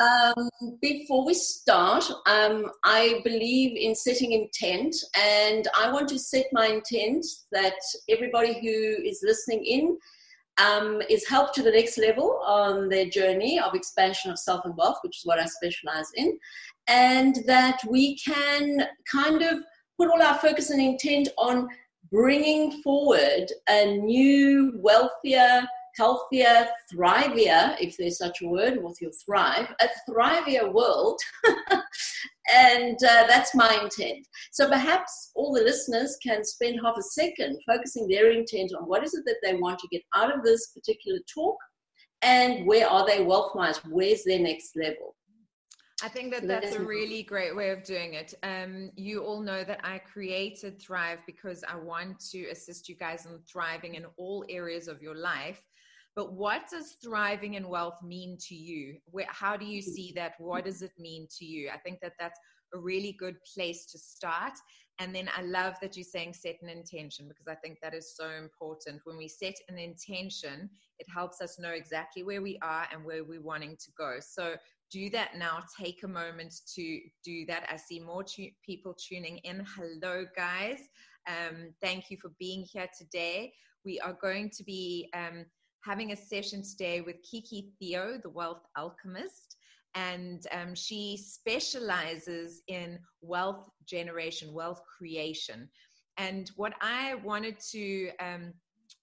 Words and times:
Um, 0.00 0.48
before 0.80 1.26
we 1.26 1.34
start, 1.34 2.04
um, 2.26 2.70
I 2.84 3.20
believe 3.22 3.76
in 3.76 3.94
setting 3.94 4.32
intent, 4.32 4.96
and 5.14 5.68
I 5.78 5.92
want 5.92 6.08
to 6.08 6.18
set 6.18 6.46
my 6.52 6.68
intent 6.68 7.26
that 7.52 7.74
everybody 8.08 8.54
who 8.54 9.02
is 9.04 9.20
listening 9.22 9.62
in 9.66 9.98
um, 10.56 11.02
is 11.10 11.28
helped 11.28 11.54
to 11.56 11.62
the 11.62 11.70
next 11.70 11.98
level 11.98 12.40
on 12.46 12.88
their 12.88 13.10
journey 13.10 13.60
of 13.60 13.74
expansion 13.74 14.30
of 14.30 14.38
self 14.38 14.64
and 14.64 14.74
wealth, 14.74 14.98
which 15.02 15.18
is 15.18 15.26
what 15.26 15.38
I 15.38 15.44
specialize 15.44 16.10
in, 16.14 16.38
and 16.88 17.36
that 17.46 17.80
we 17.86 18.16
can 18.16 18.86
kind 19.12 19.42
of 19.42 19.58
put 19.98 20.08
all 20.08 20.22
our 20.22 20.38
focus 20.38 20.70
and 20.70 20.80
intent 20.80 21.28
on 21.36 21.68
bringing 22.10 22.80
forward 22.82 23.52
a 23.68 23.98
new, 23.98 24.72
wealthier, 24.76 25.66
healthier, 25.96 26.68
thrivier, 26.92 27.76
if 27.80 27.96
there's 27.96 28.18
such 28.18 28.42
a 28.42 28.48
word, 28.48 28.82
with 28.82 28.98
your 29.00 29.12
thrive, 29.24 29.72
a 29.80 29.88
thrivier 30.08 30.72
world. 30.72 31.20
and 32.54 32.96
uh, 33.02 33.26
that's 33.26 33.54
my 33.54 33.78
intent. 33.82 34.26
So 34.52 34.68
perhaps 34.68 35.30
all 35.34 35.52
the 35.52 35.62
listeners 35.62 36.16
can 36.24 36.44
spend 36.44 36.80
half 36.82 36.96
a 36.98 37.02
second 37.02 37.58
focusing 37.66 38.08
their 38.08 38.30
intent 38.30 38.72
on 38.78 38.88
what 38.88 39.04
is 39.04 39.14
it 39.14 39.24
that 39.26 39.36
they 39.42 39.54
want 39.54 39.78
to 39.80 39.88
get 39.88 40.02
out 40.14 40.34
of 40.34 40.44
this 40.44 40.68
particular 40.68 41.18
talk 41.32 41.56
and 42.22 42.66
where 42.66 42.88
are 42.88 43.06
they 43.06 43.22
wealth 43.22 43.54
wise? 43.54 43.78
Where's 43.88 44.24
their 44.24 44.38
next 44.38 44.76
level? 44.76 45.16
I 46.02 46.08
think 46.08 46.32
that 46.32 46.48
that's 46.48 46.74
a 46.74 46.80
really 46.80 47.22
great 47.22 47.54
way 47.54 47.70
of 47.70 47.84
doing 47.84 48.14
it. 48.14 48.32
Um, 48.42 48.90
you 48.96 49.22
all 49.22 49.40
know 49.40 49.64
that 49.64 49.80
I 49.84 49.98
created 49.98 50.80
Thrive 50.80 51.18
because 51.26 51.62
I 51.68 51.76
want 51.76 52.20
to 52.30 52.46
assist 52.46 52.88
you 52.88 52.94
guys 52.94 53.26
in 53.26 53.38
thriving 53.50 53.96
in 53.96 54.06
all 54.16 54.44
areas 54.48 54.88
of 54.88 55.02
your 55.02 55.14
life. 55.14 55.60
But 56.20 56.34
what 56.34 56.68
does 56.70 56.98
thriving 57.02 57.54
in 57.54 57.66
wealth 57.66 58.02
mean 58.02 58.36
to 58.40 58.54
you? 58.54 58.98
Where, 59.06 59.24
how 59.30 59.56
do 59.56 59.64
you 59.64 59.80
see 59.80 60.12
that? 60.16 60.34
What 60.36 60.66
does 60.66 60.82
it 60.82 60.92
mean 60.98 61.26
to 61.38 61.46
you? 61.46 61.70
I 61.72 61.78
think 61.78 61.98
that 62.02 62.12
that's 62.20 62.38
a 62.74 62.78
really 62.78 63.16
good 63.18 63.36
place 63.54 63.86
to 63.86 63.98
start. 63.98 64.52
And 64.98 65.14
then 65.14 65.30
I 65.34 65.40
love 65.40 65.76
that 65.80 65.96
you're 65.96 66.04
saying 66.04 66.34
set 66.34 66.56
an 66.60 66.68
intention 66.68 67.26
because 67.26 67.48
I 67.48 67.54
think 67.54 67.78
that 67.80 67.94
is 67.94 68.14
so 68.14 68.28
important. 68.28 69.00
When 69.04 69.16
we 69.16 69.28
set 69.28 69.54
an 69.70 69.78
intention, 69.78 70.68
it 70.98 71.06
helps 71.10 71.40
us 71.40 71.58
know 71.58 71.70
exactly 71.70 72.22
where 72.22 72.42
we 72.42 72.58
are 72.60 72.86
and 72.92 73.02
where 73.02 73.24
we're 73.24 73.40
wanting 73.40 73.78
to 73.78 73.90
go. 73.96 74.18
So 74.20 74.56
do 74.92 75.08
that 75.08 75.38
now. 75.38 75.60
Take 75.80 76.02
a 76.02 76.08
moment 76.08 76.54
to 76.74 77.00
do 77.24 77.46
that. 77.46 77.66
I 77.72 77.76
see 77.76 77.98
more 77.98 78.24
tu- 78.24 78.50
people 78.62 78.92
tuning 78.92 79.38
in. 79.38 79.64
Hello, 79.74 80.26
guys. 80.36 80.80
Um, 81.26 81.72
thank 81.80 82.10
you 82.10 82.18
for 82.20 82.30
being 82.38 82.66
here 82.70 82.90
today. 82.94 83.54
We 83.86 83.98
are 84.00 84.18
going 84.20 84.50
to 84.50 84.64
be 84.64 85.08
um, 85.14 85.46
having 85.84 86.12
a 86.12 86.16
session 86.16 86.62
today 86.62 87.00
with 87.00 87.16
Kiki 87.22 87.72
Theo, 87.78 88.18
the 88.22 88.30
wealth 88.30 88.62
alchemist. 88.76 89.56
And 89.94 90.46
um, 90.52 90.74
she 90.74 91.16
specializes 91.16 92.62
in 92.68 92.98
wealth 93.22 93.68
generation, 93.86 94.52
wealth 94.52 94.82
creation. 94.98 95.68
And 96.16 96.50
what 96.56 96.74
I 96.80 97.14
wanted 97.16 97.58
to 97.72 98.10
um, 98.20 98.52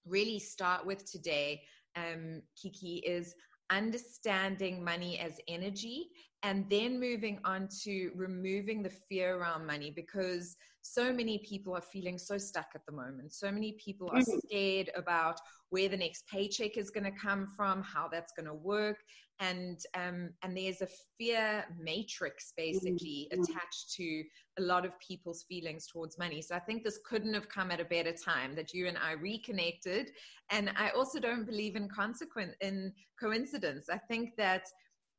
really 0.06 0.38
start 0.38 0.86
with 0.86 1.10
today, 1.10 1.62
um, 1.96 2.42
Kiki, 2.60 3.02
is 3.06 3.34
understanding 3.70 4.82
money 4.82 5.18
as 5.18 5.40
energy 5.46 6.08
and 6.42 6.68
then 6.70 7.00
moving 7.00 7.38
on 7.44 7.68
to 7.82 8.10
removing 8.14 8.82
the 8.82 8.92
fear 9.08 9.36
around 9.36 9.66
money 9.66 9.90
because 9.90 10.56
so 10.82 11.12
many 11.12 11.38
people 11.38 11.76
are 11.76 11.82
feeling 11.82 12.16
so 12.18 12.38
stuck 12.38 12.68
at 12.74 12.86
the 12.86 12.92
moment. 12.92 13.32
So 13.32 13.50
many 13.50 13.72
people 13.72 14.08
are 14.10 14.20
mm-hmm. 14.20 14.38
scared 14.46 14.90
about 14.96 15.40
where 15.70 15.88
the 15.88 15.96
next 15.96 16.26
paycheck 16.28 16.76
is 16.76 16.90
going 16.90 17.04
to 17.04 17.10
come 17.10 17.46
from, 17.46 17.82
how 17.82 18.08
that's 18.08 18.32
going 18.32 18.46
to 18.46 18.54
work, 18.54 18.98
and 19.40 19.78
um, 19.94 20.30
and 20.42 20.56
there's 20.56 20.80
a 20.80 20.88
fear 21.18 21.64
matrix 21.78 22.52
basically 22.56 23.28
mm-hmm. 23.32 23.42
attached 23.42 23.92
to 23.96 24.24
a 24.58 24.62
lot 24.62 24.84
of 24.84 24.98
people's 24.98 25.44
feelings 25.48 25.86
towards 25.86 26.18
money. 26.18 26.42
So 26.42 26.54
I 26.56 26.60
think 26.60 26.82
this 26.82 26.98
couldn't 27.04 27.34
have 27.34 27.48
come 27.48 27.70
at 27.70 27.80
a 27.80 27.84
better 27.84 28.12
time 28.12 28.54
that 28.56 28.72
you 28.74 28.88
and 28.88 28.98
I 28.98 29.12
reconnected. 29.12 30.10
And 30.50 30.72
I 30.76 30.90
also 30.90 31.20
don't 31.20 31.44
believe 31.44 31.76
in 31.76 31.88
consequent 31.88 32.52
in 32.60 32.92
coincidence. 33.20 33.86
I 33.92 33.98
think 33.98 34.30
that 34.38 34.64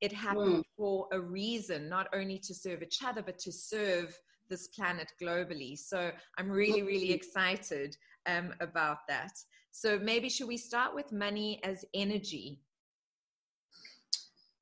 it 0.01 0.13
happened 0.13 0.63
mm. 0.63 0.63
for 0.77 1.07
a 1.11 1.19
reason, 1.19 1.89
not 1.89 2.07
only 2.13 2.39
to 2.39 2.53
serve 2.53 2.81
each 2.81 2.99
other, 3.05 3.21
but 3.21 3.37
to 3.39 3.51
serve 3.51 4.17
this 4.49 4.67
planet 4.67 5.11
globally. 5.21 5.77
So 5.77 6.11
I'm 6.37 6.49
really, 6.49 6.81
really 6.81 7.11
excited 7.11 7.95
um, 8.25 8.53
about 8.61 8.99
that. 9.07 9.31
So 9.71 9.99
maybe 9.99 10.29
should 10.29 10.47
we 10.47 10.57
start 10.57 10.95
with 10.95 11.11
money 11.11 11.59
as 11.63 11.85
energy? 11.93 12.59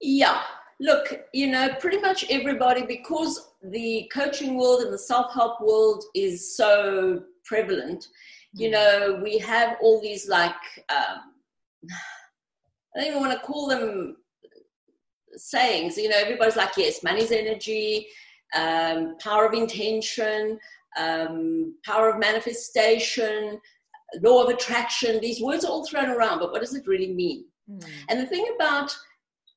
Yeah. 0.01 0.41
Look, 0.79 1.21
you 1.33 1.47
know, 1.47 1.69
pretty 1.79 1.99
much 1.99 2.25
everybody, 2.29 2.85
because 2.85 3.53
the 3.63 4.09
coaching 4.13 4.57
world 4.57 4.81
and 4.81 4.93
the 4.93 4.97
self 4.97 5.33
help 5.33 5.59
world 5.61 6.03
is 6.13 6.55
so 6.55 7.23
prevalent, 7.45 8.07
you 8.53 8.69
mm. 8.69 8.73
know, 8.73 9.19
we 9.23 9.37
have 9.39 9.77
all 9.81 10.01
these 10.01 10.27
like, 10.27 10.53
um, 10.89 11.33
I 12.95 12.99
don't 12.99 13.07
even 13.07 13.19
want 13.19 13.33
to 13.33 13.39
call 13.39 13.67
them 13.67 14.17
sayings. 15.37 15.97
You 15.97 16.09
know, 16.09 16.17
everybody's 16.17 16.55
like, 16.55 16.71
yes, 16.77 17.03
money's 17.03 17.31
energy, 17.31 18.07
um, 18.55 19.15
power 19.19 19.45
of 19.45 19.53
intention, 19.53 20.59
um, 20.97 21.75
power 21.85 22.09
of 22.09 22.19
manifestation, 22.19 23.59
law 24.21 24.43
of 24.43 24.49
attraction. 24.49 25.19
These 25.19 25.41
words 25.41 25.65
are 25.65 25.71
all 25.71 25.85
thrown 25.85 26.09
around, 26.09 26.39
but 26.39 26.51
what 26.51 26.61
does 26.61 26.75
it 26.75 26.87
really 26.87 27.13
mean? 27.13 27.45
Mm. 27.69 27.85
And 28.09 28.19
the 28.19 28.25
thing 28.25 28.45
about 28.55 28.95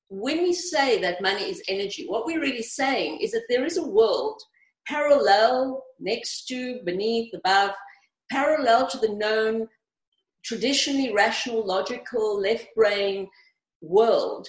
when 0.08 0.42
we 0.42 0.52
say 0.52 1.00
that 1.00 1.22
money 1.22 1.42
is 1.42 1.62
energy, 1.68 2.06
what 2.06 2.26
we're 2.26 2.40
really 2.40 2.62
saying 2.62 3.20
is 3.20 3.30
that 3.30 3.44
there 3.48 3.64
is 3.64 3.76
a 3.76 3.86
world 3.86 4.40
parallel, 4.86 5.84
next 6.00 6.46
to, 6.48 6.80
beneath, 6.84 7.32
above, 7.34 7.70
parallel 8.30 8.88
to 8.88 8.98
the 8.98 9.14
known, 9.14 9.68
traditionally 10.44 11.12
rational, 11.12 11.64
logical, 11.64 12.40
left 12.40 12.66
brain 12.74 13.28
world 13.82 14.48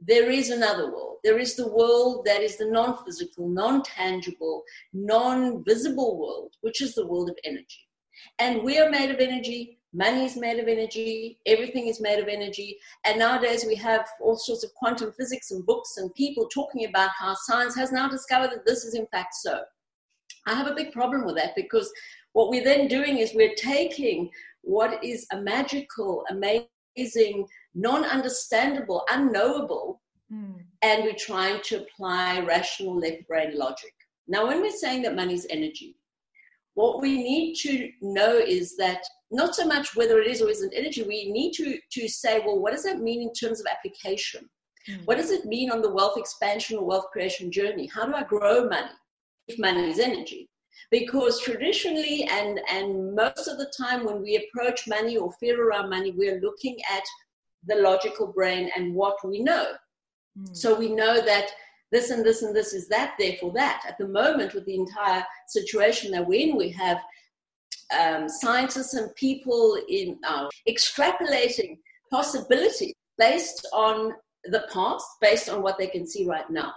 there 0.00 0.30
is 0.30 0.50
another 0.50 0.92
world. 0.92 1.16
There 1.24 1.38
is 1.38 1.56
the 1.56 1.68
world 1.68 2.24
that 2.26 2.40
is 2.40 2.56
the 2.56 2.66
non 2.66 3.04
physical, 3.04 3.48
non 3.48 3.82
tangible, 3.82 4.62
non 4.92 5.64
visible 5.64 6.18
world, 6.18 6.54
which 6.60 6.80
is 6.80 6.94
the 6.94 7.06
world 7.06 7.28
of 7.28 7.36
energy. 7.44 7.88
And 8.38 8.62
we 8.62 8.78
are 8.78 8.90
made 8.90 9.10
of 9.10 9.20
energy, 9.20 9.78
money 9.92 10.24
is 10.24 10.36
made 10.36 10.58
of 10.58 10.68
energy, 10.68 11.38
everything 11.46 11.88
is 11.88 12.00
made 12.00 12.18
of 12.18 12.28
energy. 12.28 12.78
And 13.04 13.18
nowadays 13.18 13.64
we 13.66 13.74
have 13.76 14.06
all 14.20 14.36
sorts 14.36 14.64
of 14.64 14.74
quantum 14.74 15.12
physics 15.12 15.50
and 15.50 15.64
books 15.66 15.96
and 15.96 16.14
people 16.14 16.48
talking 16.48 16.84
about 16.84 17.10
how 17.18 17.34
science 17.34 17.74
has 17.76 17.92
now 17.92 18.08
discovered 18.08 18.50
that 18.50 18.66
this 18.66 18.84
is 18.84 18.94
in 18.94 19.06
fact 19.06 19.34
so. 19.34 19.62
I 20.46 20.54
have 20.54 20.66
a 20.66 20.74
big 20.74 20.92
problem 20.92 21.24
with 21.24 21.36
that 21.36 21.54
because 21.56 21.92
what 22.32 22.50
we're 22.50 22.64
then 22.64 22.88
doing 22.88 23.18
is 23.18 23.34
we're 23.34 23.54
taking 23.54 24.30
what 24.62 25.02
is 25.02 25.26
a 25.32 25.40
magical, 25.40 26.24
amazing, 26.30 27.46
non 27.74 28.04
understandable, 28.04 29.04
unknowable, 29.10 30.00
mm. 30.32 30.54
and 30.82 31.04
we're 31.04 31.14
trying 31.14 31.60
to 31.64 31.82
apply 31.82 32.40
rational 32.40 32.98
left 32.98 33.26
brain 33.26 33.56
logic. 33.56 33.92
Now, 34.26 34.46
when 34.46 34.60
we're 34.60 34.70
saying 34.70 35.02
that 35.02 35.16
money 35.16 35.34
is 35.34 35.46
energy, 35.50 35.96
what 36.74 37.00
we 37.00 37.16
need 37.22 37.54
to 37.56 37.90
know 38.00 38.36
is 38.36 38.76
that 38.76 39.02
not 39.30 39.54
so 39.54 39.66
much 39.66 39.96
whether 39.96 40.20
it 40.20 40.28
is 40.28 40.40
or 40.40 40.48
isn't 40.48 40.72
energy, 40.74 41.02
we 41.02 41.32
need 41.32 41.52
to, 41.54 41.78
to 41.92 42.08
say, 42.08 42.40
well, 42.40 42.60
what 42.60 42.72
does 42.72 42.84
that 42.84 43.00
mean 43.00 43.22
in 43.22 43.32
terms 43.32 43.60
of 43.60 43.66
application? 43.66 44.48
Mm. 44.88 45.04
What 45.06 45.16
does 45.16 45.30
it 45.30 45.44
mean 45.44 45.70
on 45.70 45.82
the 45.82 45.92
wealth 45.92 46.16
expansion 46.16 46.78
or 46.78 46.86
wealth 46.86 47.06
creation 47.12 47.50
journey? 47.50 47.86
How 47.92 48.06
do 48.06 48.14
I 48.14 48.22
grow 48.22 48.68
money 48.68 48.92
if 49.48 49.58
money 49.58 49.90
is 49.90 49.98
energy? 49.98 50.48
Because 50.90 51.40
traditionally 51.40 52.28
and, 52.30 52.60
and 52.70 53.14
most 53.14 53.48
of 53.48 53.58
the 53.58 53.72
time 53.76 54.04
when 54.04 54.22
we 54.22 54.36
approach 54.36 54.86
money 54.86 55.16
or 55.16 55.32
fear 55.32 55.68
around 55.68 55.90
money, 55.90 56.12
we're 56.12 56.40
looking 56.40 56.78
at 56.90 57.02
the 57.68 57.76
logical 57.76 58.28
brain 58.32 58.70
and 58.76 58.94
what 58.94 59.16
we 59.24 59.42
know. 59.42 59.72
Mm. 60.38 60.56
So 60.56 60.78
we 60.78 60.94
know 60.94 61.20
that 61.20 61.50
this 61.90 62.10
and 62.10 62.24
this 62.24 62.42
and 62.42 62.54
this 62.54 62.72
is 62.72 62.88
that, 62.88 63.14
therefore 63.18 63.52
that. 63.54 63.82
At 63.88 63.98
the 63.98 64.08
moment, 64.08 64.54
with 64.54 64.66
the 64.66 64.74
entire 64.74 65.24
situation 65.48 66.10
that 66.12 66.26
we're 66.26 66.48
in, 66.48 66.56
we 66.56 66.70
have 66.70 66.98
um, 67.98 68.28
scientists 68.28 68.94
and 68.94 69.14
people 69.14 69.78
in 69.88 70.18
uh, 70.26 70.48
extrapolating 70.68 71.78
possibilities 72.10 72.94
based 73.16 73.66
on 73.72 74.12
the 74.44 74.66
past, 74.72 75.06
based 75.20 75.48
on 75.48 75.62
what 75.62 75.78
they 75.78 75.86
can 75.86 76.06
see 76.06 76.26
right 76.26 76.48
now. 76.50 76.72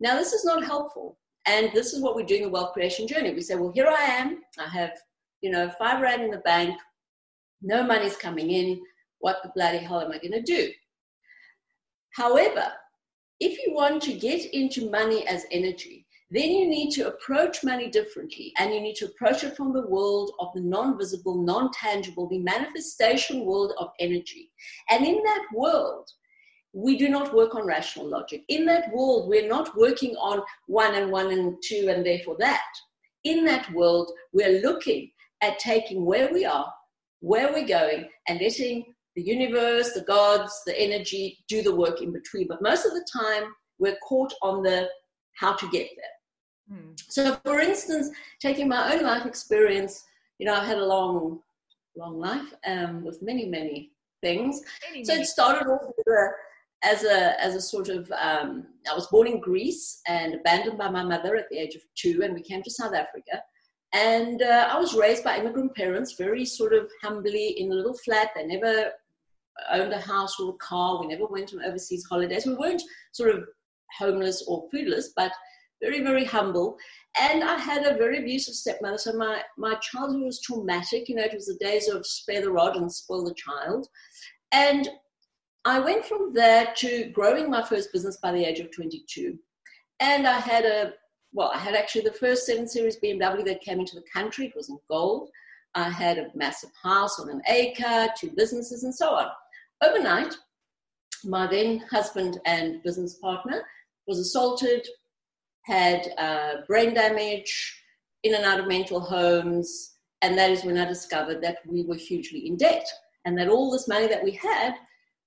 Now, 0.00 0.16
this 0.16 0.32
is 0.32 0.44
not 0.44 0.64
helpful. 0.64 1.18
And 1.46 1.70
this 1.72 1.92
is 1.92 2.02
what 2.02 2.16
we 2.16 2.22
do 2.22 2.36
in 2.36 2.42
the 2.42 2.48
wealth 2.48 2.72
creation 2.74 3.08
journey. 3.08 3.34
We 3.34 3.40
say, 3.40 3.54
well, 3.54 3.72
here 3.74 3.88
I 3.88 4.02
am. 4.02 4.40
I 4.58 4.68
have, 4.68 4.92
you 5.40 5.50
know, 5.50 5.70
five 5.78 6.00
rand 6.00 6.22
in 6.22 6.30
the 6.30 6.38
bank. 6.38 6.78
No 7.62 7.82
money's 7.82 8.16
coming 8.16 8.50
in 8.50 8.80
what 9.20 9.38
the 9.42 9.52
bloody 9.54 9.78
hell 9.78 10.00
am 10.00 10.12
I 10.12 10.18
going 10.18 10.32
to 10.32 10.42
do? 10.42 10.70
However, 12.14 12.72
if 13.38 13.58
you 13.64 13.72
want 13.72 14.02
to 14.02 14.12
get 14.12 14.44
into 14.52 14.90
money 14.90 15.26
as 15.26 15.46
energy, 15.50 16.06
then 16.30 16.50
you 16.50 16.68
need 16.68 16.90
to 16.92 17.08
approach 17.08 17.64
money 17.64 17.90
differently 17.90 18.52
and 18.58 18.72
you 18.72 18.80
need 18.80 18.94
to 18.96 19.06
approach 19.06 19.42
it 19.42 19.56
from 19.56 19.72
the 19.72 19.86
world 19.86 20.32
of 20.38 20.48
the 20.54 20.60
non 20.60 20.96
visible, 20.96 21.42
non 21.42 21.70
tangible, 21.72 22.28
the 22.28 22.38
manifestation 22.38 23.44
world 23.44 23.72
of 23.78 23.88
energy. 23.98 24.50
And 24.90 25.04
in 25.04 25.20
that 25.24 25.46
world, 25.52 26.08
we 26.72 26.96
do 26.96 27.08
not 27.08 27.34
work 27.34 27.56
on 27.56 27.66
rational 27.66 28.06
logic. 28.06 28.44
In 28.48 28.64
that 28.66 28.92
world, 28.92 29.28
we're 29.28 29.48
not 29.48 29.76
working 29.76 30.14
on 30.16 30.40
one 30.68 30.94
and 30.94 31.10
one 31.10 31.32
and 31.32 31.56
two 31.64 31.88
and 31.90 32.06
therefore 32.06 32.36
that. 32.38 32.62
In 33.24 33.44
that 33.46 33.70
world, 33.72 34.12
we're 34.32 34.62
looking 34.62 35.10
at 35.42 35.58
taking 35.58 36.04
where 36.04 36.32
we 36.32 36.44
are, 36.44 36.72
where 37.20 37.52
we're 37.52 37.66
going, 37.66 38.08
and 38.28 38.40
letting 38.40 38.84
the 39.20 39.30
universe, 39.30 39.92
the 39.92 40.02
gods, 40.02 40.62
the 40.66 40.78
energy 40.78 41.38
do 41.48 41.62
the 41.62 41.74
work 41.74 42.00
in 42.00 42.12
between. 42.12 42.46
But 42.48 42.62
most 42.62 42.86
of 42.86 42.92
the 42.92 43.06
time, 43.12 43.54
we're 43.78 43.98
caught 44.08 44.32
on 44.42 44.62
the 44.62 44.88
how 45.34 45.54
to 45.54 45.68
get 45.68 45.88
there. 45.96 46.78
Hmm. 46.78 46.92
So, 47.08 47.36
for 47.44 47.60
instance, 47.60 48.10
taking 48.40 48.68
my 48.68 48.94
own 48.94 49.02
life 49.02 49.26
experience, 49.26 50.02
you 50.38 50.46
know, 50.46 50.54
I've 50.54 50.66
had 50.66 50.78
a 50.78 50.84
long, 50.84 51.40
long 51.96 52.18
life 52.18 52.54
um, 52.66 53.04
with 53.04 53.22
many, 53.22 53.46
many 53.46 53.92
things. 54.22 54.62
Many, 54.88 55.04
so 55.04 55.14
it 55.14 55.26
started 55.26 55.68
off 55.68 55.82
a, 56.08 56.28
as 56.82 57.04
a 57.04 57.40
as 57.42 57.54
a 57.54 57.60
sort 57.60 57.88
of 57.88 58.10
um, 58.12 58.66
I 58.90 58.94
was 58.94 59.06
born 59.08 59.26
in 59.26 59.40
Greece 59.40 60.00
and 60.08 60.34
abandoned 60.34 60.78
by 60.78 60.88
my 60.88 61.02
mother 61.02 61.36
at 61.36 61.48
the 61.50 61.58
age 61.58 61.74
of 61.74 61.82
two, 61.94 62.22
and 62.22 62.34
we 62.34 62.42
came 62.42 62.62
to 62.62 62.70
South 62.70 62.94
Africa. 62.94 63.42
And 63.92 64.40
uh, 64.40 64.68
I 64.70 64.78
was 64.78 64.94
raised 64.94 65.24
by 65.24 65.38
immigrant 65.38 65.74
parents, 65.74 66.14
very 66.16 66.44
sort 66.44 66.72
of 66.72 66.88
humbly 67.02 67.56
in 67.58 67.72
a 67.72 67.74
little 67.74 67.96
flat. 68.04 68.30
They 68.36 68.46
never 68.46 68.92
owned 69.70 69.92
a 69.92 70.00
house 70.00 70.38
or 70.38 70.50
a 70.50 70.58
car. 70.58 71.00
We 71.00 71.08
never 71.08 71.26
went 71.26 71.52
on 71.54 71.64
overseas 71.64 72.04
holidays. 72.04 72.46
We 72.46 72.54
weren't 72.54 72.82
sort 73.12 73.34
of 73.34 73.44
homeless 73.98 74.44
or 74.46 74.68
foodless, 74.72 75.06
but 75.16 75.32
very, 75.82 76.02
very 76.02 76.24
humble. 76.24 76.76
And 77.20 77.42
I 77.42 77.58
had 77.58 77.84
a 77.84 77.96
very 77.96 78.18
abusive 78.18 78.54
stepmother. 78.54 78.98
So 78.98 79.12
my, 79.14 79.42
my 79.56 79.74
childhood 79.76 80.22
was 80.22 80.40
traumatic. 80.40 81.08
You 81.08 81.16
know, 81.16 81.24
it 81.24 81.34
was 81.34 81.46
the 81.46 81.64
days 81.64 81.88
of 81.88 82.06
spare 82.06 82.42
the 82.42 82.52
rod 82.52 82.76
and 82.76 82.92
spoil 82.92 83.24
the 83.24 83.34
child. 83.34 83.88
And 84.52 84.88
I 85.64 85.78
went 85.80 86.04
from 86.04 86.32
there 86.32 86.72
to 86.76 87.10
growing 87.10 87.50
my 87.50 87.62
first 87.62 87.92
business 87.92 88.18
by 88.22 88.32
the 88.32 88.44
age 88.44 88.60
of 88.60 88.70
22. 88.72 89.38
And 90.00 90.26
I 90.26 90.38
had 90.38 90.64
a, 90.64 90.92
well, 91.32 91.52
I 91.54 91.58
had 91.58 91.74
actually 91.74 92.02
the 92.02 92.12
first 92.12 92.46
7 92.46 92.66
Series 92.66 92.98
BMW 92.98 93.44
that 93.44 93.60
came 93.60 93.80
into 93.80 93.96
the 93.96 94.04
country. 94.12 94.46
It 94.46 94.56
was 94.56 94.70
in 94.70 94.78
gold. 94.88 95.30
I 95.74 95.88
had 95.88 96.18
a 96.18 96.30
massive 96.34 96.70
house 96.82 97.20
on 97.20 97.30
an 97.30 97.42
acre, 97.48 98.08
two 98.18 98.32
businesses, 98.36 98.84
and 98.84 98.94
so 98.94 99.10
on. 99.10 99.26
Overnight, 99.82 100.34
my 101.24 101.46
then 101.46 101.78
husband 101.90 102.40
and 102.44 102.82
business 102.82 103.14
partner 103.14 103.62
was 104.06 104.18
assaulted, 104.18 104.86
had 105.62 106.12
uh, 106.18 106.62
brain 106.66 106.94
damage, 106.94 107.82
in 108.22 108.34
and 108.34 108.44
out 108.44 108.60
of 108.60 108.68
mental 108.68 109.00
homes, 109.00 109.94
and 110.22 110.36
that 110.36 110.50
is 110.50 110.64
when 110.64 110.76
I 110.76 110.84
discovered 110.84 111.42
that 111.42 111.58
we 111.66 111.84
were 111.84 111.94
hugely 111.94 112.46
in 112.46 112.56
debt 112.56 112.86
and 113.24 113.38
that 113.38 113.48
all 113.48 113.70
this 113.70 113.88
money 113.88 114.06
that 114.06 114.22
we 114.22 114.32
had, 114.32 114.74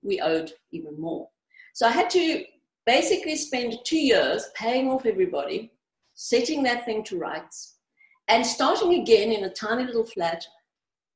we 0.03 0.19
owed 0.21 0.51
even 0.71 0.99
more. 0.99 1.27
So 1.73 1.87
I 1.87 1.91
had 1.91 2.09
to 2.11 2.43
basically 2.85 3.35
spend 3.35 3.77
two 3.83 3.97
years 3.97 4.49
paying 4.55 4.89
off 4.89 5.05
everybody, 5.05 5.71
setting 6.13 6.61
that 6.63 6.85
thing 6.85 7.03
to 7.05 7.17
rights, 7.17 7.77
and 8.27 8.45
starting 8.45 9.01
again 9.01 9.31
in 9.31 9.45
a 9.45 9.49
tiny 9.49 9.85
little 9.85 10.05
flat 10.05 10.45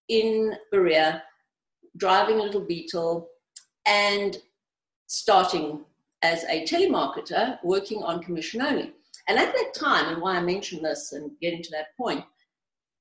in 0.10 0.56
Berea, 0.72 1.22
driving 1.97 2.39
a 2.39 2.44
little 2.44 2.61
Beetle, 2.61 3.27
and 3.85 4.38
starting 5.07 5.83
as 6.21 6.44
a 6.45 6.65
telemarketer 6.65 7.57
working 7.63 8.03
on 8.03 8.23
commission 8.23 8.61
only. 8.61 8.94
And 9.27 9.38
at 9.38 9.53
that 9.53 9.73
time, 9.73 10.09
and 10.13 10.21
why 10.21 10.38
I 10.38 10.41
mention 10.41 10.81
this 10.81 11.11
and 11.13 11.31
getting 11.41 11.61
to 11.63 11.71
that 11.71 11.95
point, 11.97 12.23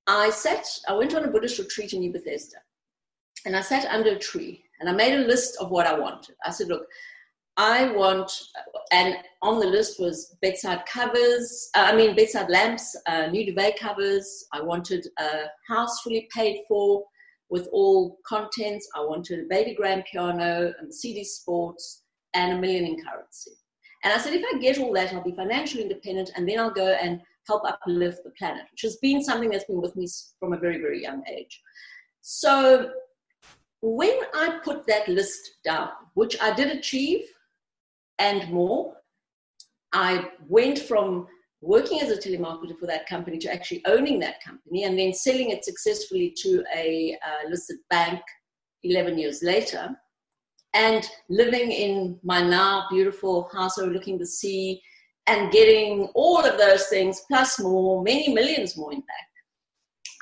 I 0.07 0.31
sat, 0.31 0.65
I 0.89 0.95
went 0.95 1.15
on 1.15 1.25
a 1.25 1.29
Buddhist 1.29 1.59
retreat 1.59 1.93
in 1.93 2.01
Nieu-Bethesda. 2.01 2.59
And 3.45 3.57
I 3.57 3.61
sat 3.61 3.87
under 3.87 4.11
a 4.11 4.19
tree 4.19 4.65
and 4.81 4.89
I 4.89 4.93
made 4.93 5.15
a 5.15 5.27
list 5.27 5.57
of 5.61 5.71
what 5.71 5.87
I 5.87 5.99
wanted. 5.99 6.35
I 6.45 6.51
said, 6.51 6.69
look, 6.69 6.87
I 7.57 7.91
want, 7.93 8.31
and 8.93 9.17
on 9.41 9.59
the 9.59 9.67
list 9.67 9.99
was 9.99 10.37
bedside 10.43 10.85
covers, 10.87 11.71
uh, 11.75 11.87
I 11.87 11.97
mean, 11.97 12.15
bedside 12.15 12.51
lamps, 12.51 12.95
uh, 13.07 13.27
new 13.29 13.47
duvet 13.47 13.79
covers. 13.79 14.45
I 14.53 14.61
wanted 14.61 15.07
a 15.19 15.45
house 15.67 16.03
fully 16.03 16.29
paid 16.35 16.65
for 16.69 17.05
with 17.51 17.69
all 17.73 18.19
contents. 18.27 18.89
I 18.95 19.01
wanted 19.01 19.41
a 19.41 19.49
baby 19.49 19.75
grand 19.75 20.05
piano 20.11 20.73
and 20.79 20.93
CD 20.93 21.25
sports 21.25 22.03
and 22.35 22.53
a 22.53 22.61
million 22.61 22.85
in 22.85 22.97
currency. 23.03 23.53
And 24.05 24.13
I 24.13 24.19
said, 24.19 24.35
if 24.35 24.45
I 24.55 24.59
get 24.59 24.79
all 24.79 24.93
that, 24.93 25.13
I'll 25.13 25.23
be 25.23 25.33
financially 25.33 25.83
independent 25.83 26.31
and 26.37 26.49
then 26.49 26.59
I'll 26.59 26.71
go 26.71 26.97
and 27.01 27.21
help 27.47 27.63
uplift 27.65 28.25
the 28.25 28.31
planet, 28.39 28.65
which 28.71 28.83
has 28.83 28.97
been 28.97 29.23
something 29.23 29.51
that's 29.51 29.65
been 29.65 29.81
with 29.81 29.97
me 29.97 30.07
from 30.39 30.53
a 30.53 30.59
very, 30.59 30.79
very 30.79 31.03
young 31.03 31.23
age. 31.29 31.61
So 32.21 32.91
when 33.83 34.19
I 34.35 34.59
put 34.65 34.87
that 34.87 35.09
list 35.09 35.59
down, 35.65 35.91
which 36.15 36.41
I 36.41 36.53
did 36.55 36.77
achieve 36.77 37.25
and 38.19 38.51
more, 38.51 38.95
I 39.93 40.31
went 40.49 40.79
from 40.79 41.27
working 41.61 42.01
as 42.01 42.11
a 42.11 42.17
telemarketer 42.17 42.79
for 42.79 42.87
that 42.87 43.09
company 43.09 43.39
to 43.39 43.53
actually 43.53 43.83
owning 43.87 44.19
that 44.21 44.43
company 44.43 44.85
and 44.85 44.99
then 44.99 45.13
selling 45.13 45.51
it 45.51 45.65
successfully 45.65 46.35
to 46.37 46.63
a 46.75 47.17
uh, 47.25 47.49
listed 47.49 47.79
bank 47.91 48.21
11 48.83 49.19
years 49.19 49.43
later 49.43 49.97
and 50.75 51.09
living 51.31 51.73
in 51.73 52.19
my 52.23 52.43
now 52.43 52.87
beautiful 52.91 53.49
house 53.53 53.79
overlooking 53.79 54.19
the 54.19 54.27
sea 54.27 54.83
and 55.27 55.51
getting 55.51 56.09
all 56.15 56.45
of 56.45 56.59
those 56.59 56.87
things 56.87 57.23
plus 57.27 57.59
more, 57.59 58.03
many 58.03 58.33
millions 58.33 58.77
more 58.77 58.93
in 58.93 59.01
fact. 59.01 59.37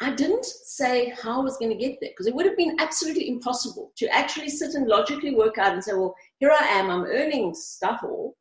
I 0.01 0.11
didn't 0.11 0.45
say 0.45 1.15
how 1.23 1.41
I 1.41 1.45
was 1.45 1.57
going 1.57 1.71
to 1.71 1.79
get 1.79 1.99
there 2.01 2.11
because 2.11 2.27
it 2.27 2.35
would 2.35 2.47
have 2.47 2.57
been 2.57 2.77
absolutely 2.81 3.29
impossible 3.29 3.93
to 3.97 4.09
actually 4.09 4.49
sit 4.49 4.75
and 4.75 4.89
logically 4.89 5.35
work 5.35 5.59
out 5.59 5.73
and 5.73 5.85
say, 5.85 5.93
well, 5.93 6.15
here 6.39 6.51
I 6.51 6.65
am, 6.67 6.91
I'm 6.91 7.05
earning 7.05 7.55
stuff 7.55 8.01
all. 8.03 8.37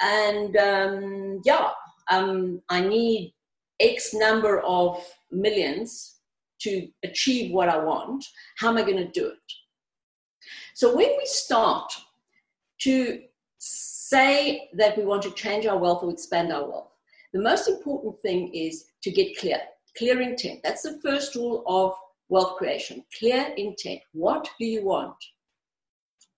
And 0.00 0.56
um, 0.56 1.40
yeah, 1.44 1.70
um, 2.10 2.60
I 2.68 2.80
need 2.80 3.34
X 3.80 4.14
number 4.14 4.60
of 4.60 5.04
millions 5.30 6.16
to 6.60 6.88
achieve 7.02 7.52
what 7.52 7.68
I 7.68 7.78
want. 7.78 8.24
How 8.58 8.68
am 8.68 8.76
I 8.76 8.82
going 8.82 8.96
to 8.96 9.10
do 9.10 9.26
it? 9.26 9.52
So 10.74 10.94
when 10.94 11.08
we 11.16 11.26
start 11.26 11.92
to 12.80 13.22
say 13.58 14.68
that 14.74 14.96
we 14.96 15.04
want 15.04 15.22
to 15.22 15.30
change 15.32 15.66
our 15.66 15.78
wealth 15.78 16.02
or 16.02 16.10
expand 16.10 16.52
our 16.52 16.68
wealth, 16.68 16.90
the 17.32 17.40
most 17.40 17.68
important 17.68 18.20
thing 18.20 18.52
is 18.54 18.86
to 19.02 19.10
get 19.10 19.36
clear, 19.38 19.58
clear 19.96 20.20
intent. 20.20 20.60
That's 20.62 20.82
the 20.82 21.00
first 21.02 21.34
rule 21.34 21.64
of 21.66 21.94
wealth 22.28 22.56
creation. 22.56 23.04
Clear 23.18 23.52
intent. 23.56 24.00
What 24.12 24.48
do 24.58 24.66
you 24.66 24.84
want? 24.84 25.16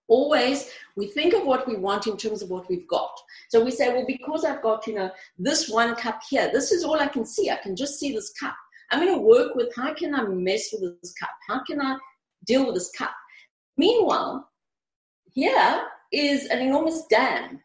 Always, 0.09 0.71
we 0.95 1.09
think 1.09 1.35
of 1.35 1.45
what 1.45 1.67
we 1.67 1.77
want 1.77 2.07
in 2.07 2.17
terms 2.17 2.41
of 2.41 2.49
what 2.49 2.69
we've 2.69 2.87
got. 2.87 3.11
So 3.49 3.65
we 3.65 3.71
say, 3.71 3.93
well, 3.93 4.05
because 4.07 4.45
I've 4.45 4.63
got, 4.63 4.87
you 4.87 4.95
know, 4.95 5.11
this 5.39 5.69
one 5.69 5.97
cup 5.97 6.21
here, 6.29 6.51
this 6.53 6.71
is 6.71 6.85
all 6.85 7.01
I 7.01 7.09
can 7.09 7.25
see. 7.25 7.51
I 7.51 7.57
can 7.57 7.75
just 7.75 7.99
see 7.99 8.13
this 8.13 8.33
cup. 8.39 8.55
I'm 8.91 9.01
going 9.01 9.15
to 9.15 9.21
work 9.21 9.57
with 9.57 9.75
how 9.75 9.93
can 9.95 10.15
I 10.15 10.23
mess 10.23 10.69
with 10.73 11.01
this 11.03 11.13
cup? 11.15 11.31
How 11.49 11.63
can 11.65 11.81
I 11.81 11.99
deal 12.47 12.67
with 12.67 12.77
this 12.77 12.93
cup? 12.93 13.15
Meanwhile, 13.77 14.49
here 15.33 15.83
is 16.13 16.47
an 16.47 16.61
enormous 16.61 17.05
dam, 17.11 17.61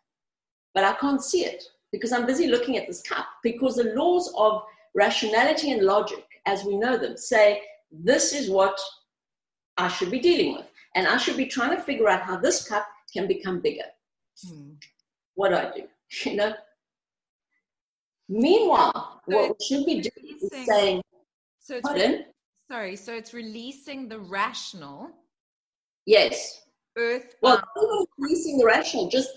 but 0.74 0.83
I 0.83 0.93
can't 0.93 1.24
see 1.24 1.45
it 1.45 1.63
because 1.91 2.12
I'm 2.12 2.25
busy 2.25 2.48
looking 2.48 2.77
at 2.77 2.88
this 2.88 3.03
cup. 3.03 3.27
Because 3.43 3.75
the 3.75 3.93
laws 3.95 4.33
of 4.36 4.63
rationality 4.95 5.71
and 5.71 5.83
logic, 5.83 6.25
as 6.48 6.63
we 6.63 6.75
know 6.75 6.98
them, 6.98 7.17
say 7.17 7.62
this 7.91 8.33
is 8.33 8.50
what 8.50 8.79
I 9.77 9.89
should 9.89 10.10
be 10.10 10.19
dealing 10.19 10.53
with. 10.55 10.70
And 10.95 11.07
I 11.07 11.17
should 11.17 11.38
be 11.38 11.45
trying 11.45 11.75
to 11.75 11.81
figure 11.81 12.10
out 12.10 12.21
how 12.21 12.38
this 12.38 12.67
cup 12.67 12.86
can 13.13 13.27
become 13.27 13.62
bigger. 13.62 13.86
Hmm. 14.45 14.71
What 15.36 15.50
do 15.50 15.55
I 15.55 15.71
do? 15.75 15.83
You 16.29 16.36
know? 16.36 16.53
Meanwhile, 18.27 19.21
so 19.29 19.36
what 19.36 19.55
we 19.60 19.65
should 19.65 19.86
be 19.86 20.01
doing 20.01 20.38
is 20.41 20.65
saying, 20.65 21.01
so 21.60 21.77
it's 21.77 21.89
re- 21.91 22.25
sorry, 22.69 22.95
so 22.95 23.13
it's 23.13 23.33
releasing 23.33 24.07
the 24.07 24.19
rational 24.19 25.12
Yes. 26.05 26.63
Earth. 26.98 27.36
Well, 27.41 27.62
increasing 28.19 28.57
the 28.57 28.65
rational, 28.65 29.10
just 29.10 29.29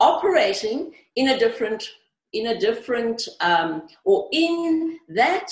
operating 0.00 0.94
in 1.16 1.28
a 1.28 1.38
different, 1.38 1.88
in 2.32 2.48
a 2.48 2.58
different, 2.58 3.28
um, 3.40 3.88
or 4.04 4.28
in 4.32 4.98
that 5.08 5.50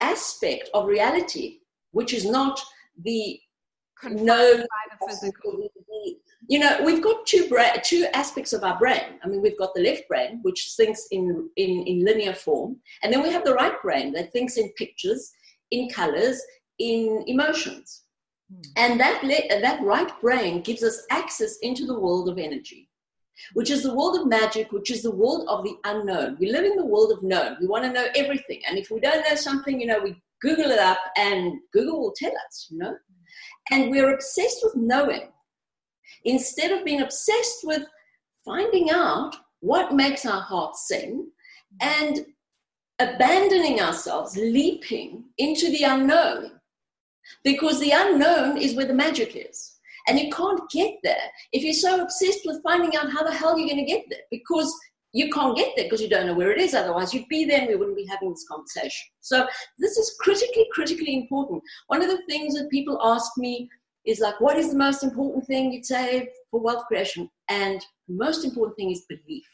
aspect 0.00 0.70
of 0.74 0.86
reality, 0.86 1.58
which 1.92 2.12
is 2.14 2.24
not 2.24 2.60
the 3.02 3.38
no 4.08 4.64
physical. 5.06 5.68
You 6.48 6.58
know, 6.58 6.80
we've 6.84 7.02
got 7.02 7.26
two 7.26 7.48
bra- 7.48 7.76
two 7.82 8.06
aspects 8.14 8.52
of 8.52 8.64
our 8.64 8.78
brain. 8.78 9.20
I 9.22 9.28
mean, 9.28 9.42
we've 9.42 9.58
got 9.58 9.74
the 9.74 9.82
left 9.82 10.08
brain, 10.08 10.40
which 10.42 10.72
thinks 10.76 11.06
in, 11.10 11.48
in, 11.56 11.84
in 11.86 12.04
linear 12.04 12.34
form, 12.34 12.76
and 13.02 13.12
then 13.12 13.22
we 13.22 13.30
have 13.30 13.44
the 13.44 13.54
right 13.54 13.80
brain 13.82 14.12
that 14.14 14.32
thinks 14.32 14.56
in 14.56 14.68
pictures, 14.76 15.30
in 15.70 15.88
colors, 15.90 16.42
in 16.78 17.22
emotions. 17.26 18.04
Hmm. 18.52 18.60
And 18.76 19.00
that, 19.00 19.22
le- 19.22 19.60
that 19.60 19.82
right 19.82 20.10
brain 20.20 20.62
gives 20.62 20.82
us 20.82 21.06
access 21.10 21.58
into 21.62 21.86
the 21.86 21.98
world 21.98 22.28
of 22.28 22.38
energy, 22.38 22.88
which 23.52 23.70
is 23.70 23.82
the 23.82 23.94
world 23.94 24.18
of 24.18 24.26
magic, 24.26 24.72
which 24.72 24.90
is 24.90 25.02
the 25.02 25.14
world 25.14 25.46
of 25.48 25.62
the 25.62 25.76
unknown. 25.84 26.36
We 26.40 26.50
live 26.50 26.64
in 26.64 26.76
the 26.76 26.86
world 26.86 27.12
of 27.12 27.22
known. 27.22 27.58
We 27.60 27.68
want 27.68 27.84
to 27.84 27.92
know 27.92 28.08
everything. 28.16 28.62
And 28.68 28.78
if 28.78 28.90
we 28.90 28.98
don't 28.98 29.28
know 29.28 29.36
something, 29.36 29.80
you 29.80 29.86
know, 29.86 30.00
we 30.00 30.20
Google 30.40 30.70
it 30.70 30.78
up 30.78 30.98
and 31.16 31.60
Google 31.72 32.00
will 32.00 32.14
tell 32.16 32.32
us, 32.48 32.68
you 32.70 32.78
know. 32.78 32.96
And 33.70 33.90
we're 33.90 34.12
obsessed 34.14 34.60
with 34.62 34.76
knowing. 34.76 35.28
instead 36.24 36.72
of 36.72 36.84
being 36.84 37.02
obsessed 37.02 37.60
with 37.64 37.82
finding 38.44 38.90
out 38.90 39.34
what 39.60 39.94
makes 39.94 40.24
our 40.26 40.40
hearts 40.40 40.88
sing 40.88 41.28
and 41.80 42.26
abandoning 42.98 43.80
ourselves, 43.80 44.36
leaping 44.36 45.24
into 45.38 45.70
the 45.70 45.82
unknown. 45.84 46.52
Because 47.44 47.78
the 47.80 47.92
unknown 47.94 48.56
is 48.56 48.74
where 48.74 48.86
the 48.86 48.94
magic 48.94 49.36
is. 49.36 49.76
And 50.08 50.18
you 50.18 50.30
can't 50.30 50.68
get 50.70 50.94
there 51.02 51.30
if 51.52 51.62
you're 51.62 51.74
so 51.74 52.02
obsessed 52.02 52.40
with 52.44 52.62
finding 52.62 52.96
out 52.96 53.12
how 53.12 53.22
the 53.22 53.32
hell 53.32 53.58
you're 53.58 53.68
going 53.68 53.84
to 53.84 53.90
get 53.90 54.04
there. 54.10 54.20
Because 54.30 54.74
you 55.12 55.30
can't 55.30 55.56
get 55.56 55.72
there 55.76 55.86
because 55.86 56.00
you 56.00 56.08
don't 56.08 56.26
know 56.26 56.34
where 56.34 56.52
it 56.52 56.60
is. 56.60 56.74
Otherwise, 56.74 57.12
you'd 57.12 57.28
be 57.28 57.44
there 57.44 57.60
and 57.60 57.68
we 57.68 57.76
wouldn't 57.76 57.96
be 57.96 58.06
having 58.06 58.30
this 58.30 58.46
conversation. 58.48 59.08
So, 59.20 59.46
this 59.78 59.96
is 59.96 60.14
critically, 60.20 60.66
critically 60.72 61.16
important. 61.16 61.62
One 61.88 62.02
of 62.02 62.08
the 62.08 62.22
things 62.28 62.54
that 62.54 62.70
people 62.70 63.00
ask 63.02 63.32
me 63.36 63.68
is 64.06 64.20
like, 64.20 64.40
what 64.40 64.56
is 64.56 64.70
the 64.70 64.78
most 64.78 65.02
important 65.02 65.46
thing 65.46 65.72
you'd 65.72 65.84
say 65.86 66.30
for 66.50 66.60
wealth 66.60 66.84
creation? 66.86 67.28
And 67.48 67.80
the 68.08 68.14
most 68.14 68.44
important 68.44 68.76
thing 68.76 68.90
is 68.90 69.04
belief. 69.08 69.44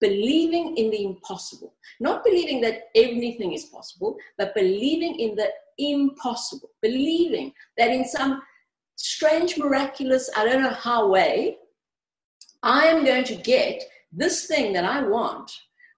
Believing 0.00 0.76
in 0.76 0.90
the 0.90 1.04
impossible. 1.04 1.74
Not 2.00 2.24
believing 2.24 2.60
that 2.62 2.88
everything 2.94 3.52
is 3.52 3.66
possible, 3.66 4.16
but 4.36 4.54
believing 4.54 5.18
in 5.18 5.36
the 5.36 5.50
impossible. 5.78 6.70
Believing 6.82 7.52
that 7.78 7.90
in 7.90 8.04
some 8.04 8.42
strange, 8.96 9.56
miraculous, 9.56 10.28
I 10.36 10.44
don't 10.44 10.62
know 10.62 10.70
how 10.70 11.08
way, 11.08 11.58
I 12.62 12.86
am 12.86 13.04
going 13.04 13.24
to 13.24 13.36
get 13.36 13.82
this 14.16 14.46
thing 14.46 14.72
that 14.72 14.84
I 14.84 15.02
want, 15.02 15.50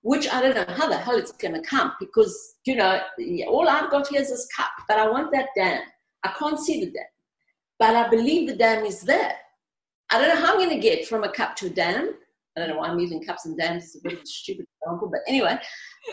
which 0.03 0.29
I 0.29 0.41
don't 0.41 0.55
know 0.55 0.75
how 0.75 0.89
the 0.89 0.97
hell 0.97 1.17
it's 1.17 1.33
going 1.33 1.55
to 1.55 1.61
come 1.61 1.93
because, 2.01 2.55
you 2.65 2.77
know, 2.77 3.01
all 3.49 3.69
I've 3.69 3.91
got 3.91 4.09
here 4.09 4.21
is 4.21 4.31
this 4.31 4.49
cup, 4.57 4.71
but 4.89 4.99
I 4.99 5.09
want 5.09 5.33
that 5.33 5.49
dam. 5.57 5.83
I 6.25 6.33
can't 6.39 6.59
see 6.59 6.81
the 6.81 6.91
dam, 6.91 7.05
but 7.79 7.95
I 7.95 8.09
believe 8.09 8.49
the 8.49 8.57
dam 8.57 8.85
is 8.85 9.03
there. 9.03 9.35
I 10.11 10.19
don't 10.19 10.29
know 10.29 10.47
how 10.47 10.53
I'm 10.53 10.59
going 10.59 10.71
to 10.71 10.79
get 10.79 11.07
from 11.07 11.25
a 11.25 11.33
cup 11.33 11.57
to 11.57 11.67
a 11.67 11.71
dam. 11.71 12.15
I 12.57 12.61
don't 12.61 12.71
know 12.71 12.79
why 12.79 12.89
I'm 12.89 12.99
using 12.99 13.23
cups 13.23 13.45
and 13.45 13.59
dams. 13.59 13.85
It's 13.85 13.97
a 13.97 14.01
bit 14.03 14.13
of 14.15 14.21
a 14.21 14.27
stupid 14.27 14.67
example, 14.81 15.09
but 15.11 15.21
anyway. 15.29 15.59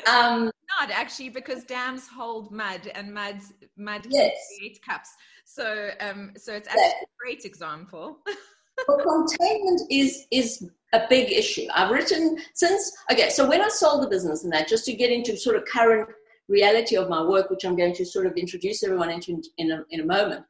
Um, 0.08 0.52
Not 0.80 0.92
actually, 0.92 1.30
because 1.30 1.64
dams 1.64 2.08
hold 2.08 2.52
mud 2.52 2.92
and 2.96 3.14
mud 3.14 3.40
mud 3.78 4.08
yes. 4.10 4.34
create 4.58 4.80
cups. 4.86 5.10
So, 5.46 5.92
um, 6.02 6.32
so 6.36 6.54
it's 6.54 6.68
actually 6.68 6.84
a 6.84 7.06
great 7.24 7.46
example. 7.46 8.18
well, 8.88 8.98
containment 8.98 9.82
is 9.90 10.26
is 10.32 10.68
a 10.94 11.02
big 11.10 11.32
issue. 11.32 11.68
I've 11.74 11.92
written 11.92 12.38
since 12.54 12.92
okay. 13.12 13.30
So 13.30 13.48
when 13.48 13.62
I 13.62 13.70
sold 13.70 14.04
the 14.04 14.08
business 14.08 14.44
and 14.44 14.54
that, 14.54 14.68
just 14.68 14.86
to 14.86 14.94
get 14.94 15.12
into 15.12 15.38
sort 15.38 15.56
of 15.56 15.66
current 15.66 16.10
reality 16.48 16.96
of 16.96 17.10
my 17.10 17.24
work, 17.24 17.50
which 17.50 17.66
I'm 17.66 17.76
going 17.76 17.94
to 17.96 18.06
sort 18.06 18.26
of 18.26 18.34
introduce 18.34 18.84
everyone 18.84 19.10
into 19.10 19.42
in 19.58 19.72
a, 19.72 19.84
in 19.90 20.02
a 20.02 20.06
moment. 20.06 20.46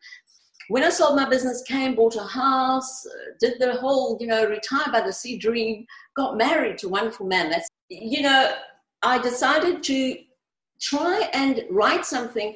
When 0.70 0.84
I 0.84 0.90
sold 0.90 1.18
my 1.18 1.28
business, 1.28 1.62
came, 1.64 1.94
bought 1.94 2.16
a 2.16 2.24
house, 2.24 3.06
did 3.42 3.60
the 3.60 3.76
whole, 3.76 4.18
you 4.22 4.28
know, 4.28 4.46
retire 4.46 4.92
by 4.92 5.02
the 5.02 5.12
sea 5.12 5.38
dream, 5.38 5.86
got 6.16 6.38
married 6.38 6.78
to 6.80 6.88
a 6.88 6.90
wonderful 6.90 7.26
man. 7.26 7.50
That's, 7.50 7.68
you 7.90 8.22
know, 8.22 8.54
I 9.02 9.18
decided 9.18 9.84
to 9.84 10.16
try 10.80 11.30
and 11.34 11.64
write 11.70 12.06
something 12.06 12.56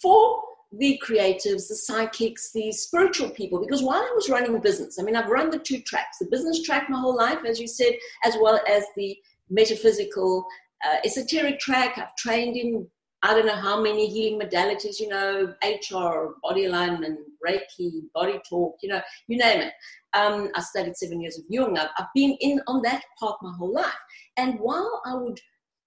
for 0.00 0.42
the 0.78 1.00
creatives, 1.06 1.68
the 1.68 1.76
psychics, 1.76 2.50
the 2.52 2.72
spiritual 2.72 3.30
people. 3.30 3.60
Because 3.60 3.82
while 3.82 4.00
I 4.00 4.12
was 4.14 4.30
running 4.30 4.52
the 4.52 4.58
business, 4.58 4.98
I 4.98 5.02
mean, 5.02 5.16
I've 5.16 5.28
run 5.28 5.50
the 5.50 5.58
two 5.58 5.80
tracks 5.82 6.18
the 6.18 6.26
business 6.30 6.62
track 6.62 6.88
my 6.88 6.98
whole 6.98 7.16
life, 7.16 7.38
as 7.46 7.60
you 7.60 7.68
said, 7.68 7.92
as 8.24 8.36
well 8.40 8.60
as 8.68 8.84
the 8.96 9.16
metaphysical, 9.50 10.46
uh, 10.86 10.96
esoteric 11.04 11.58
track. 11.60 11.98
I've 11.98 12.16
trained 12.16 12.56
in 12.56 12.86
I 13.24 13.34
don't 13.34 13.46
know 13.46 13.54
how 13.54 13.80
many 13.80 14.08
healing 14.08 14.40
modalities, 14.40 14.98
you 14.98 15.06
know, 15.06 15.54
HR, 15.62 16.34
body 16.42 16.64
alignment, 16.64 17.20
Reiki, 17.46 18.02
body 18.12 18.40
talk, 18.48 18.74
you 18.82 18.88
know, 18.88 19.00
you 19.28 19.38
name 19.38 19.60
it. 19.60 19.72
Um, 20.12 20.50
I 20.56 20.60
studied 20.60 20.96
seven 20.96 21.20
years 21.20 21.38
of 21.38 21.44
Jung. 21.48 21.78
I've, 21.78 21.88
I've 21.98 22.12
been 22.16 22.36
in 22.40 22.60
on 22.66 22.82
that 22.82 23.04
path 23.20 23.36
my 23.40 23.52
whole 23.56 23.72
life. 23.72 23.94
And 24.36 24.58
while 24.58 25.00
I 25.06 25.14
would 25.14 25.38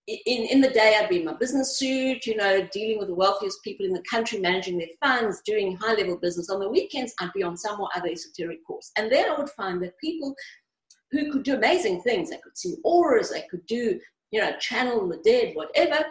in, 0.08 0.44
in 0.44 0.62
the 0.62 0.70
day, 0.70 0.98
I'd 1.00 1.10
be 1.10 1.20
in 1.20 1.26
my 1.26 1.34
business 1.34 1.80
suit, 1.80 2.28
you 2.28 2.36
know, 2.36 2.68
dealing 2.72 3.00
with 3.00 3.08
the 3.08 3.16
wealthiest 3.16 3.64
people 3.64 3.86
in 3.86 3.94
the 3.94 4.04
country, 4.10 4.40
managing 4.40 4.78
their 4.78 4.88
funds, 5.04 5.42
doing 5.46 5.76
high 5.78 5.94
level 5.94 6.18
business. 6.18 6.50
On 6.50 6.60
the 6.60 6.70
weekends, 6.70 7.14
I'd 7.20 7.34
be 7.34 7.42
on 7.42 7.58
some 7.58 7.82
or 7.82 7.90
other 7.96 8.10
esoteric 8.10 8.66
course. 8.66 8.92
And 8.98 9.12
then 9.12 9.32
I 9.32 9.38
would 9.38 9.50
find 9.52 9.82
that 9.82 9.98
people 10.00 10.36
who 11.12 11.32
could 11.32 11.44
do 11.44 11.56
amazing 11.56 12.02
things, 12.02 12.30
they 12.30 12.38
could 12.38 12.58
see 12.58 12.76
auras, 12.84 13.32
they 13.32 13.46
could 13.50 13.66
do, 13.66 14.00
you 14.32 14.42
know, 14.42 14.56
channel 14.60 15.08
the 15.08 15.18
dead, 15.24 15.56
whatever, 15.56 16.06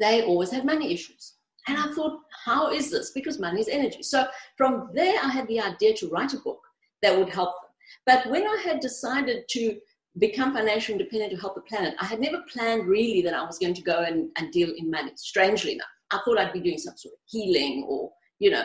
they 0.00 0.22
always 0.22 0.50
had 0.50 0.64
money 0.64 0.92
issues. 0.92 1.34
And 1.68 1.76
I 1.76 1.92
thought, 1.92 2.20
how 2.44 2.70
is 2.70 2.90
this? 2.90 3.10
Because 3.10 3.38
money 3.38 3.60
is 3.60 3.68
energy. 3.68 4.02
So 4.02 4.26
from 4.56 4.90
there, 4.94 5.18
I 5.22 5.28
had 5.28 5.48
the 5.48 5.60
idea 5.60 5.94
to 5.96 6.08
write 6.08 6.32
a 6.32 6.38
book 6.38 6.60
that 7.02 7.16
would 7.16 7.28
help 7.28 7.50
them. 7.50 7.70
But 8.06 8.30
when 8.30 8.46
I 8.46 8.62
had 8.64 8.80
decided 8.80 9.48
to 9.50 9.78
become 10.18 10.54
financially 10.54 10.98
independent 10.98 11.32
to 11.32 11.38
help 11.38 11.54
the 11.54 11.60
planet. 11.62 11.94
I 12.00 12.06
had 12.06 12.20
never 12.20 12.42
planned 12.52 12.86
really 12.86 13.22
that 13.22 13.34
I 13.34 13.44
was 13.44 13.58
going 13.58 13.74
to 13.74 13.82
go 13.82 14.00
and, 14.00 14.28
and 14.36 14.52
deal 14.52 14.72
in 14.76 14.90
money, 14.90 15.12
strangely 15.16 15.72
enough. 15.72 15.86
I 16.10 16.20
thought 16.24 16.38
I'd 16.38 16.52
be 16.52 16.60
doing 16.60 16.78
some 16.78 16.96
sort 16.96 17.14
of 17.14 17.18
healing 17.26 17.84
or, 17.88 18.10
you 18.38 18.50
know. 18.50 18.64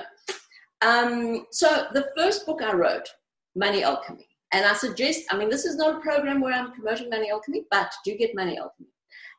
Um, 0.81 1.45
so 1.51 1.87
the 1.93 2.09
first 2.15 2.45
book 2.45 2.61
I 2.61 2.73
wrote, 2.73 3.07
Money 3.55 3.83
Alchemy, 3.83 4.27
and 4.53 4.65
I 4.65 4.73
suggest, 4.73 5.23
I 5.29 5.37
mean, 5.37 5.49
this 5.49 5.65
is 5.65 5.75
not 5.75 5.97
a 5.97 5.99
program 5.99 6.41
where 6.41 6.53
I'm 6.53 6.71
promoting 6.71 7.09
Money 7.09 7.31
Alchemy, 7.31 7.65
but 7.69 7.91
do 8.05 8.15
get 8.17 8.35
Money 8.35 8.57
Alchemy. 8.57 8.89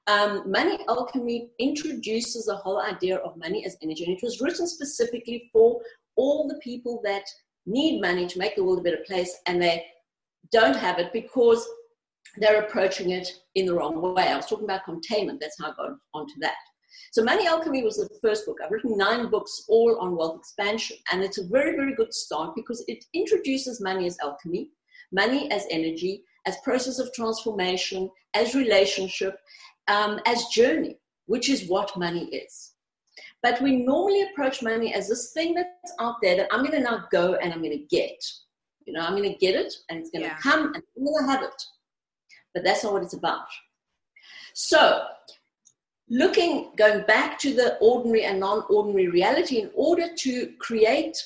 Um, 0.09 0.51
money 0.51 0.79
Alchemy 0.89 1.51
introduces 1.59 2.47
the 2.47 2.57
whole 2.57 2.83
idea 2.83 3.19
of 3.19 3.37
money 3.37 3.65
as 3.65 3.77
energy, 3.83 4.05
and 4.05 4.17
it 4.17 4.23
was 4.23 4.41
written 4.41 4.67
specifically 4.67 5.49
for 5.53 5.81
all 6.17 6.49
the 6.49 6.59
people 6.59 7.01
that 7.05 7.25
need 7.67 8.01
money 8.01 8.27
to 8.27 8.39
make 8.39 8.57
the 8.57 8.65
world 8.65 8.81
a 8.81 8.83
better 8.83 9.05
place 9.07 9.39
and 9.47 9.63
they 9.63 9.85
don't 10.51 10.77
have 10.77 10.99
it 10.99 11.13
because 11.13 11.67
they're 12.37 12.63
approaching 12.63 13.11
it 13.11 13.29
in 13.55 13.67
the 13.67 13.75
wrong 13.75 14.01
way. 14.15 14.29
I 14.29 14.37
was 14.37 14.47
talking 14.47 14.65
about 14.65 14.85
containment, 14.85 15.41
that's 15.41 15.57
how 15.61 15.71
I 15.71 15.75
got 15.75 15.97
onto 16.15 16.35
that. 16.41 16.55
So, 17.13 17.23
Money 17.23 17.47
Alchemy 17.47 17.83
was 17.83 17.97
the 17.97 18.09
first 18.23 18.47
book. 18.47 18.59
I've 18.63 18.71
written 18.71 18.97
nine 18.97 19.31
books 19.31 19.65
all 19.69 19.99
on 19.99 20.17
wealth 20.17 20.39
expansion, 20.39 20.97
and 21.11 21.23
it's 21.23 21.39
a 21.39 21.47
very, 21.47 21.77
very 21.77 21.95
good 21.95 22.13
start 22.13 22.55
because 22.55 22.85
it 22.89 23.05
introduces 23.15 23.81
money 23.81 24.07
as 24.07 24.19
alchemy, 24.23 24.71
money 25.11 25.51
as 25.51 25.67
energy, 25.71 26.25
as 26.47 26.57
process 26.65 26.99
of 26.99 27.13
transformation, 27.13 28.11
as 28.35 28.55
relationship, 28.55 29.37
um, 29.89 30.21
as 30.27 30.47
journey, 30.47 30.97
which 31.27 31.49
is 31.49 31.69
what 31.69 31.97
money 31.97 32.27
is. 32.27 32.73
But 33.43 33.61
we 33.61 33.77
normally 33.77 34.23
approach 34.23 34.63
money 34.63 34.95
as 34.95 35.09
this 35.09 35.33
thing 35.33 35.55
that's 35.55 35.93
out 35.99 36.17
there 36.23 36.37
that 36.37 36.49
I'm 36.51 36.65
going 36.65 36.73
to 36.73 36.81
now 36.81 37.05
go 37.11 37.35
and 37.35 37.53
I'm 37.53 37.61
going 37.61 37.79
to 37.79 37.97
get. 37.97 38.17
You 38.87 38.95
know, 38.95 39.01
I'm 39.01 39.17
going 39.17 39.31
to 39.31 39.39
get 39.39 39.55
it 39.55 39.73
and 39.91 39.99
it's 39.99 40.11
going 40.11 40.23
to 40.23 40.29
yeah. 40.29 40.39
come 40.39 40.67
and 40.75 40.83
I'm 40.97 41.05
going 41.05 41.27
to 41.27 41.31
have 41.31 41.43
it 41.43 41.63
but 42.55 42.65
that's 42.65 42.85
not 42.85 42.93
what 42.93 43.03
it's 43.03 43.15
about. 43.15 43.47
So, 44.55 45.05
looking, 46.09 46.73
going 46.77 47.05
back 47.07 47.39
to 47.41 47.55
the 47.55 47.77
ordinary 47.79 48.25
and 48.25 48.41
non 48.41 48.65
ordinary 48.69 49.09
reality, 49.09 49.59
in 49.59 49.71
order 49.75 50.09
to 50.15 50.53
create, 50.59 51.17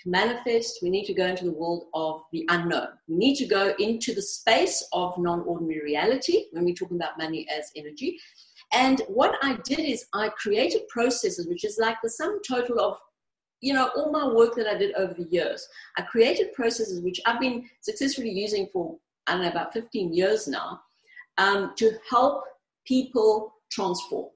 to 0.00 0.08
manifest, 0.08 0.78
we 0.82 0.90
need 0.90 1.06
to 1.06 1.14
go 1.14 1.26
into 1.26 1.44
the 1.44 1.52
world 1.52 1.86
of 1.94 2.22
the 2.32 2.46
unknown. 2.48 2.88
We 3.08 3.16
need 3.16 3.36
to 3.36 3.46
go 3.46 3.74
into 3.78 4.14
the 4.14 4.22
space 4.22 4.86
of 4.92 5.18
non 5.18 5.40
ordinary 5.40 5.82
reality 5.82 6.44
when 6.52 6.64
we're 6.64 6.74
talking 6.74 6.96
about 6.96 7.18
money 7.18 7.46
as 7.56 7.70
energy. 7.74 8.18
And 8.72 9.00
what 9.08 9.36
I 9.42 9.58
did 9.64 9.80
is 9.80 10.06
I 10.12 10.28
created 10.30 10.88
processes, 10.88 11.46
which 11.48 11.64
is 11.64 11.78
like 11.80 11.96
the 12.02 12.10
sum 12.10 12.40
total 12.46 12.80
of 12.80 12.96
you 13.60 13.72
know 13.72 13.90
all 13.96 14.12
my 14.12 14.26
work 14.26 14.54
that 14.54 14.66
i 14.66 14.76
did 14.76 14.94
over 14.96 15.14
the 15.14 15.26
years 15.30 15.66
i 15.96 16.02
created 16.02 16.52
processes 16.52 17.00
which 17.00 17.20
i've 17.24 17.40
been 17.40 17.64
successfully 17.80 18.30
using 18.30 18.68
for 18.70 18.98
I 19.26 19.32
don't 19.32 19.42
know, 19.42 19.50
about 19.50 19.72
15 19.72 20.12
years 20.12 20.46
now, 20.48 20.80
um, 21.38 21.72
to 21.76 21.92
help 22.08 22.44
people 22.86 23.54
transform. 23.70 24.26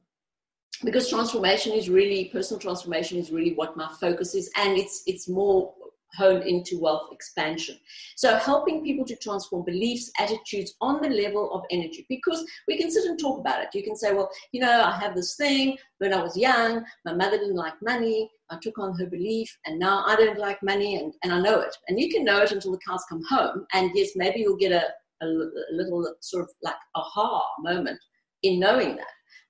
Because 0.82 1.08
transformation 1.10 1.72
is 1.72 1.90
really, 1.90 2.30
personal 2.32 2.58
transformation 2.58 3.18
is 3.18 3.30
really 3.30 3.52
what 3.54 3.76
my 3.76 3.88
focus 4.00 4.34
is, 4.34 4.50
and 4.56 4.78
it's 4.78 5.02
it's 5.06 5.28
more 5.28 5.74
honed 6.16 6.44
into 6.44 6.80
wealth 6.80 7.08
expansion. 7.12 7.76
So 8.16 8.36
helping 8.36 8.84
people 8.84 9.04
to 9.06 9.16
transform 9.16 9.64
beliefs, 9.64 10.10
attitudes 10.18 10.74
on 10.80 11.00
the 11.00 11.08
level 11.08 11.52
of 11.52 11.62
energy. 11.70 12.06
Because 12.08 12.44
we 12.68 12.76
can 12.78 12.90
sit 12.90 13.04
and 13.04 13.18
talk 13.18 13.38
about 13.40 13.62
it. 13.62 13.68
You 13.74 13.82
can 13.82 13.96
say, 13.96 14.12
well, 14.12 14.30
you 14.52 14.60
know, 14.60 14.82
I 14.82 14.98
have 14.98 15.14
this 15.14 15.36
thing 15.36 15.76
when 15.98 16.14
I 16.14 16.22
was 16.22 16.36
young, 16.36 16.82
my 17.04 17.12
mother 17.12 17.38
didn't 17.38 17.56
like 17.56 17.74
money, 17.82 18.30
I 18.50 18.56
took 18.60 18.78
on 18.78 18.98
her 18.98 19.06
belief, 19.06 19.54
and 19.66 19.78
now 19.78 20.02
I 20.06 20.16
don't 20.16 20.38
like 20.38 20.62
money, 20.62 20.96
and, 20.96 21.12
and 21.22 21.32
I 21.32 21.40
know 21.40 21.60
it. 21.60 21.76
And 21.88 22.00
you 22.00 22.10
can 22.10 22.24
know 22.24 22.40
it 22.40 22.52
until 22.52 22.72
the 22.72 22.80
cows 22.86 23.04
come 23.08 23.22
home. 23.28 23.66
And 23.74 23.90
yes, 23.94 24.12
maybe 24.16 24.40
you'll 24.40 24.56
get 24.56 24.72
a, 24.72 24.86
a, 25.22 25.26
a 25.26 25.72
little 25.72 26.14
sort 26.20 26.44
of 26.44 26.50
like 26.62 26.74
aha 26.94 27.46
moment 27.60 27.98
in 28.42 28.58
knowing 28.58 28.96
that. 28.96 29.06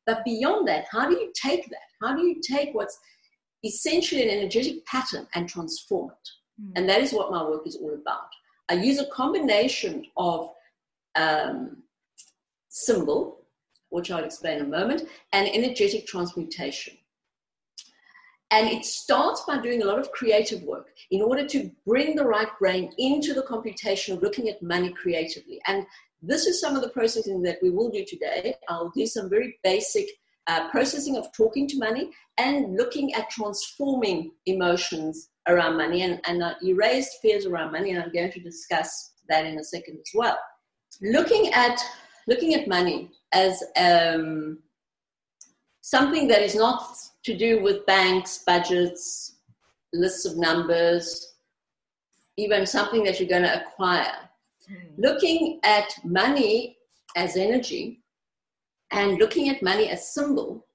But 0.07 0.25
beyond 0.25 0.67
that, 0.69 0.87
how 0.91 1.09
do 1.09 1.17
you 1.17 1.33
take 1.41 1.69
that? 1.71 1.79
How 2.03 2.17
do 2.17 2.23
you 2.23 2.41
take 2.43 2.75
what's 2.75 2.99
essentially 3.65 4.23
an 4.23 4.39
energetic 4.39 4.85
pattern 4.87 5.27
and 5.35 5.49
transform 5.49 6.11
it? 6.11 6.29
Mm. 6.61 6.73
And 6.77 6.89
that 6.89 7.01
is 7.01 7.13
what 7.13 7.31
my 7.31 7.43
work 7.43 7.67
is 7.67 7.77
all 7.77 7.95
about. 7.95 8.29
I 8.69 8.75
use 8.75 8.99
a 8.99 9.07
combination 9.07 10.07
of 10.17 10.51
um, 11.17 11.83
symbol, 12.69 13.45
which 13.89 14.11
I'll 14.11 14.25
explain 14.25 14.59
in 14.59 14.67
a 14.67 14.69
moment, 14.69 15.09
and 15.33 15.49
energetic 15.49 16.07
transmutation. 16.07 16.97
And 18.53 18.69
it 18.69 18.85
starts 18.85 19.45
by 19.47 19.61
doing 19.61 19.83
a 19.83 19.87
lot 19.87 20.01
of 20.01 20.11
creative 20.11 20.63
work 20.63 20.89
in 21.11 21.23
order 21.23 21.47
to 21.47 21.71
bring 21.87 22.17
the 22.17 22.25
right 22.25 22.49
brain 22.59 22.93
into 22.99 23.33
the 23.33 23.43
computation 23.43 24.17
of 24.17 24.23
looking 24.23 24.49
at 24.49 24.63
money 24.63 24.93
creatively. 24.93 25.61
And 25.69 25.87
this 26.21 26.47
is 26.47 26.61
some 26.61 26.75
of 26.75 26.83
the 26.83 26.89
processing 26.89 27.43
that 27.43 27.59
we 27.63 27.71
will 27.71 27.91
do 27.91 28.05
today. 28.05 28.55
I'll 28.69 28.91
do 28.91 29.07
some 29.07 29.31
very 29.31 29.59
basic 29.63 30.09
uh, 30.49 30.69
processing 30.71 31.17
of 31.17 31.33
talking 31.33 31.69
to 31.69 31.79
money 31.79 32.11
and 32.39 32.77
looking 32.77 33.15
at 33.15 33.31
transforming 33.31 34.33
emotions 34.47 35.29
around 35.55 35.77
money. 35.77 36.03
And, 36.03 36.21
and 36.27 36.43
uh, 36.43 36.55
you 36.61 36.77
raised 36.77 37.11
fears 37.23 37.47
around 37.47 37.73
money, 37.73 37.91
and 37.91 38.03
I'm 38.03 38.13
going 38.13 38.33
to 38.33 38.41
discuss 38.41 39.13
that 39.29 39.47
in 39.47 39.59
a 39.59 39.65
second 39.65 39.99
as 39.99 40.11
well. 40.15 40.39
Looking 41.03 41.53
at 41.53 41.81
looking 42.27 42.55
at 42.55 42.69
money 42.69 43.11
as 43.33 43.63
um, 43.77 44.59
something 45.81 46.29
that 46.29 46.43
is 46.43 46.55
not 46.55 46.97
to 47.25 47.37
do 47.37 47.63
with 47.63 47.87
banks, 47.87 48.43
budgets, 48.47 49.37
lists 49.93 50.27
of 50.27 50.37
numbers, 50.37 51.35
even 52.37 52.67
something 52.67 53.03
that 53.05 53.19
you're 53.19 53.29
going 53.29 53.43
to 53.43 53.61
acquire. 53.61 54.29
Mm. 54.71 54.99
Looking 54.99 55.61
at 55.65 55.93
money 56.05 56.77
as 57.17 57.37
energy 57.37 58.03
and 58.93 59.19
looking 59.19 59.49
at 59.49 59.63
money 59.63 59.89
as 59.89 60.15
symbol, 60.15 60.67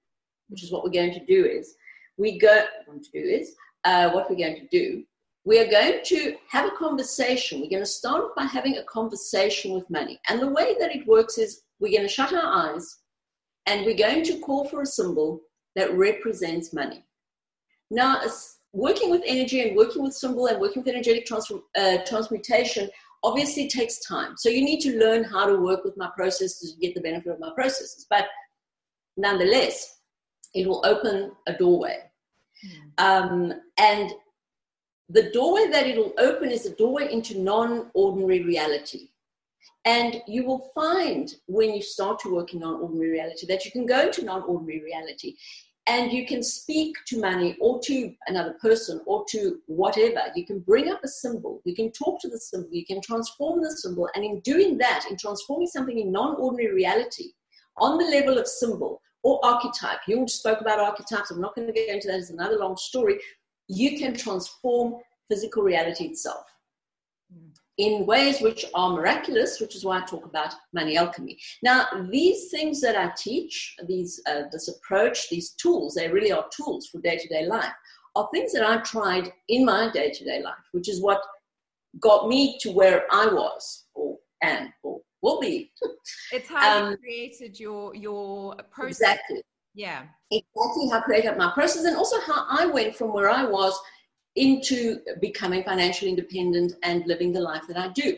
which 0.50 0.63
is 0.63 0.72
what 0.72 0.84
we're 0.84 0.89
going 0.89 1.13
to 1.13 1.25
do 1.25 1.46
is 1.46 1.75
we 2.17 2.39
go 2.39 2.65
to 2.88 3.12
do 3.12 3.20
is 3.20 3.55
uh, 3.86 4.10
what 4.12 4.30
we're 4.30 4.36
going 4.36 4.56
to 4.56 4.68
do. 4.68 5.04
We 5.46 5.60
are 5.60 5.70
going 5.70 6.00
to 6.06 6.36
have 6.50 6.65
a 6.65 6.75
conversation. 6.75 7.62
We're 7.62 7.70
going 7.70 7.84
to 7.84 7.86
start 7.86 8.36
by 8.36 8.46
having 8.46 8.77
a 8.77 8.84
conversation 8.84 9.74
with 9.74 9.89
money. 9.89 10.20
And 10.27 10.42
the 10.42 10.50
way 10.50 10.75
that 10.80 10.96
it 10.96 11.08
works 11.08 11.38
is 11.38 11.62
we're 11.80 11.92
going 11.92 12.08
to 12.08 12.13
shut 12.13 12.34
our 12.34 12.74
eyes 12.74 12.98
and 13.68 13.86
we're 13.86 13.98
going 13.98 14.24
to 14.24 14.39
call 14.39 14.65
for 14.65 14.82
a 14.82 14.86
symbol 14.86 15.42
that 15.75 15.96
represents 15.96 16.74
money. 16.74 17.06
Now, 17.92 18.22
working 18.74 19.12
with 19.12 19.22
energy 19.25 19.62
and 19.62 19.77
working 19.77 20.04
with 20.04 20.13
symbol 20.13 20.48
and 20.48 20.60
working 20.60 20.82
with 20.82 20.94
energetic 20.94 21.27
uh, 21.32 21.98
transmutation 22.06 22.89
obviously 23.24 23.68
takes 23.68 24.00
time. 24.00 24.36
So 24.38 24.50
you 24.50 24.63
need 24.63 24.82
to 24.82 25.00
learn 25.00 25.24
how 25.24 25.46
to 25.46 25.58
work 25.58 25.84
with 25.84 25.98
my 25.98 26.10
processes 26.15 26.74
to 26.74 26.80
get 26.80 26.96
the 26.96 27.01
benefit 27.01 27.32
of 27.32 27.39
my 27.39 27.51
processes. 27.56 28.06
But 28.10 28.25
nonetheless, 29.18 30.00
it 30.54 30.68
will 30.68 30.84
open 30.86 31.32
a 31.48 31.54
doorway. 31.54 32.00
Mm. 32.65 33.04
Um, 33.04 33.54
and 33.77 34.12
the 35.10 35.29
doorway 35.32 35.67
that 35.72 35.88
it'll 35.88 36.13
open 36.17 36.50
is 36.50 36.65
a 36.65 36.75
doorway 36.75 37.12
into 37.12 37.39
non 37.39 37.91
ordinary 37.94 38.44
reality. 38.44 39.10
And 39.86 40.22
you 40.27 40.46
will 40.46 40.72
find 40.74 41.32
when 41.46 41.75
you 41.75 41.82
start 41.82 42.20
to 42.20 42.34
work 42.34 42.53
in 42.53 42.60
non 42.60 42.82
ordinary 42.82 43.12
reality 43.12 43.46
that 43.48 43.65
you 43.65 43.72
can 43.72 43.86
go 43.86 44.08
into 44.08 44.25
non 44.25 44.41
ordinary 44.44 44.84
reality 44.84 45.36
and 45.88 46.12
you 46.12 46.25
can 46.25 46.41
speak 46.41 46.96
to 47.05 47.20
money 47.20 47.55
or 47.60 47.79
to 47.84 48.12
another 48.27 48.55
person 48.60 49.01
or 49.05 49.24
to 49.29 49.60
whatever. 49.67 50.20
You 50.36 50.46
can 50.46 50.60
bring 50.60 50.89
up 50.89 51.01
a 51.03 51.08
symbol, 51.08 51.62
you 51.63 51.75
can 51.75 51.91
talk 51.91 52.20
to 52.22 52.29
the 52.29 52.39
symbol, 52.39 52.70
you 52.72 52.86
can 52.86 53.01
transform 53.01 53.62
the 53.62 53.72
symbol. 53.72 54.10
And 54.15 54.25
in 54.25 54.39
doing 54.39 54.77
that, 54.79 55.05
in 55.10 55.17
transforming 55.17 55.67
something 55.67 56.00
in 56.00 56.12
non 56.12 56.36
ordinary 56.38 56.74
reality 56.74 57.34
on 57.77 58.00
the 58.00 58.05
level 58.05 58.39
of 58.39 58.48
symbol 58.48 59.01
or 59.22 59.44
archetype, 59.46 60.00
you 60.08 60.27
spoke 60.27 60.62
about 60.62 60.79
archetypes, 60.79 61.29
I'm 61.29 61.41
not 61.41 61.55
going 61.55 61.67
to 61.67 61.74
get 61.74 61.89
into 61.89 62.08
that, 62.08 62.20
it's 62.20 62.32
another 62.32 62.58
long 62.58 62.77
story. 62.77 63.20
You 63.67 63.98
can 63.98 64.15
transform 64.15 64.95
physical 65.29 65.63
reality 65.63 66.05
itself 66.05 66.45
in 67.77 68.05
ways 68.05 68.39
which 68.41 68.65
are 68.74 68.93
miraculous, 68.93 69.60
which 69.60 69.75
is 69.75 69.84
why 69.84 70.00
I 70.00 70.05
talk 70.05 70.25
about 70.25 70.53
money 70.74 70.98
alchemy. 70.98 71.38
Now, 71.62 71.86
these 72.10 72.50
things 72.50 72.79
that 72.81 72.95
I 72.95 73.12
teach, 73.17 73.75
these 73.88 74.22
uh, 74.27 74.43
this 74.51 74.69
approach, 74.69 75.29
these 75.29 75.51
tools, 75.51 75.95
they 75.95 76.10
really 76.10 76.31
are 76.31 76.45
tools 76.55 76.88
for 76.88 77.01
day 77.01 77.17
to 77.17 77.27
day 77.27 77.45
life, 77.45 77.74
are 78.15 78.29
things 78.34 78.53
that 78.53 78.65
I 78.65 78.77
tried 78.77 79.34
in 79.50 79.65
my 79.65 79.91
day 79.91 80.12
to 80.12 80.24
day 80.24 80.41
life, 80.41 80.65
which 80.72 80.88
is 80.88 81.01
what 81.01 81.22
got 82.00 82.27
me 82.27 82.57
to 82.62 82.72
where 82.72 83.03
I 83.12 83.25
was 83.25 83.86
or 83.93 84.17
am 84.41 84.74
or 84.84 85.01
will 85.22 85.41
be. 85.41 85.72
It's 86.31 86.48
how 86.48 86.86
um, 86.86 86.91
you 86.91 86.98
created 86.98 87.60
your 87.60 87.93
your 87.95 88.55
process. 88.72 89.01
Exactly. 89.01 89.41
Yeah. 89.75 90.03
Exactly 90.31 90.90
how 90.90 91.01
created 91.01 91.38
my 91.38 91.51
process 91.53 91.83
and 91.85 91.96
also 91.96 92.20
how 92.22 92.46
I 92.50 92.66
went 92.66 92.96
from 92.96 93.14
where 93.14 93.29
I 93.29 93.46
was 93.46 93.77
into 94.35 95.00
becoming 95.22 95.64
financially 95.64 96.09
independent 96.09 96.74
and 96.83 97.05
living 97.05 97.31
the 97.31 97.42
life 97.42 97.64
that 97.68 97.77
I 97.77 97.90
do. 97.90 98.18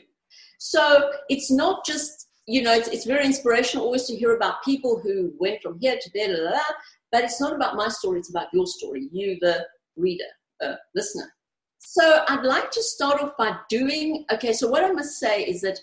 So 0.60 1.12
it's 1.30 1.52
not 1.52 1.86
just, 1.86 2.30
you 2.48 2.62
know, 2.62 2.74
it's, 2.74 2.88
it's 2.88 3.06
very 3.06 3.26
inspirational 3.26 3.86
always 3.86 4.06
to 4.06 4.16
hear 4.16 4.36
about 4.36 4.64
people 4.64 5.00
who 5.00 5.34
went 5.40 5.62
from 5.62 5.80
here 5.80 5.98
to 6.00 6.10
there, 6.14 6.28
blah, 6.30 6.38
blah, 6.38 6.50
blah, 6.50 6.76
but 7.12 7.24
it's 7.24 7.42
not 7.42 7.54
about 7.54 7.76
my 7.76 7.88
story, 7.90 8.20
it's 8.20 8.30
about 8.30 8.48
your 8.54 8.66
story, 8.66 9.10
you, 9.12 9.38
the 9.42 9.66
reader, 9.96 10.24
uh, 10.64 10.76
listener. 10.96 11.32
So 11.80 12.24
I'd 12.28 12.44
like 12.44 12.72
to 12.72 12.84
start 12.84 13.22
off 13.22 13.38
by 13.38 13.58
doing, 13.70 14.26
okay, 14.32 14.54
so 14.54 14.68
what 14.68 14.84
I 14.84 14.92
must 14.92 15.20
say 15.20 15.44
is 15.44 15.62
that 15.62 15.80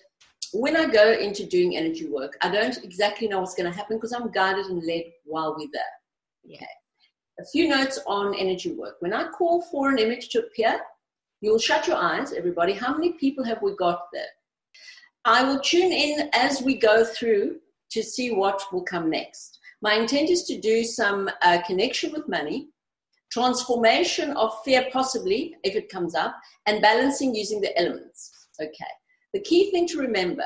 when 0.52 0.76
I 0.76 0.86
go 0.86 1.12
into 1.12 1.46
doing 1.46 1.76
energy 1.76 2.06
work, 2.06 2.36
I 2.42 2.50
don't 2.50 2.76
exactly 2.84 3.28
know 3.28 3.40
what's 3.40 3.54
going 3.54 3.70
to 3.70 3.76
happen 3.76 3.96
because 3.96 4.12
I'm 4.12 4.30
guided 4.30 4.66
and 4.66 4.84
led 4.86 5.04
while 5.24 5.56
we're 5.56 5.68
there. 5.72 6.54
Okay 6.54 6.66
a 7.38 7.44
few 7.44 7.68
notes 7.68 7.98
on 8.06 8.34
energy 8.34 8.72
work. 8.72 8.96
When 9.00 9.12
I 9.12 9.28
call 9.28 9.62
for 9.62 9.90
an 9.90 9.98
image 9.98 10.28
to 10.30 10.40
appear, 10.40 10.80
you'll 11.40 11.58
shut 11.58 11.86
your 11.86 11.96
eyes, 11.96 12.32
everybody. 12.32 12.72
How 12.72 12.94
many 12.94 13.12
people 13.14 13.44
have 13.44 13.62
we 13.62 13.74
got 13.76 14.00
there? 14.12 14.26
I 15.24 15.42
will 15.42 15.60
tune 15.60 15.92
in 15.92 16.28
as 16.32 16.62
we 16.62 16.76
go 16.76 17.04
through 17.04 17.58
to 17.90 18.02
see 18.02 18.30
what 18.30 18.62
will 18.72 18.84
come 18.84 19.10
next. 19.10 19.58
My 19.82 19.94
intent 19.94 20.30
is 20.30 20.44
to 20.44 20.60
do 20.60 20.84
some 20.84 21.28
uh, 21.42 21.60
connection 21.66 22.12
with 22.12 22.28
money, 22.28 22.68
transformation 23.32 24.30
of 24.32 24.52
fear, 24.64 24.86
possibly, 24.92 25.56
if 25.64 25.74
it 25.74 25.88
comes 25.88 26.14
up, 26.14 26.36
and 26.66 26.80
balancing 26.80 27.34
using 27.34 27.60
the 27.60 27.76
elements. 27.78 28.48
Okay. 28.60 28.94
The 29.34 29.40
key 29.40 29.72
thing 29.72 29.86
to 29.88 29.98
remember 29.98 30.44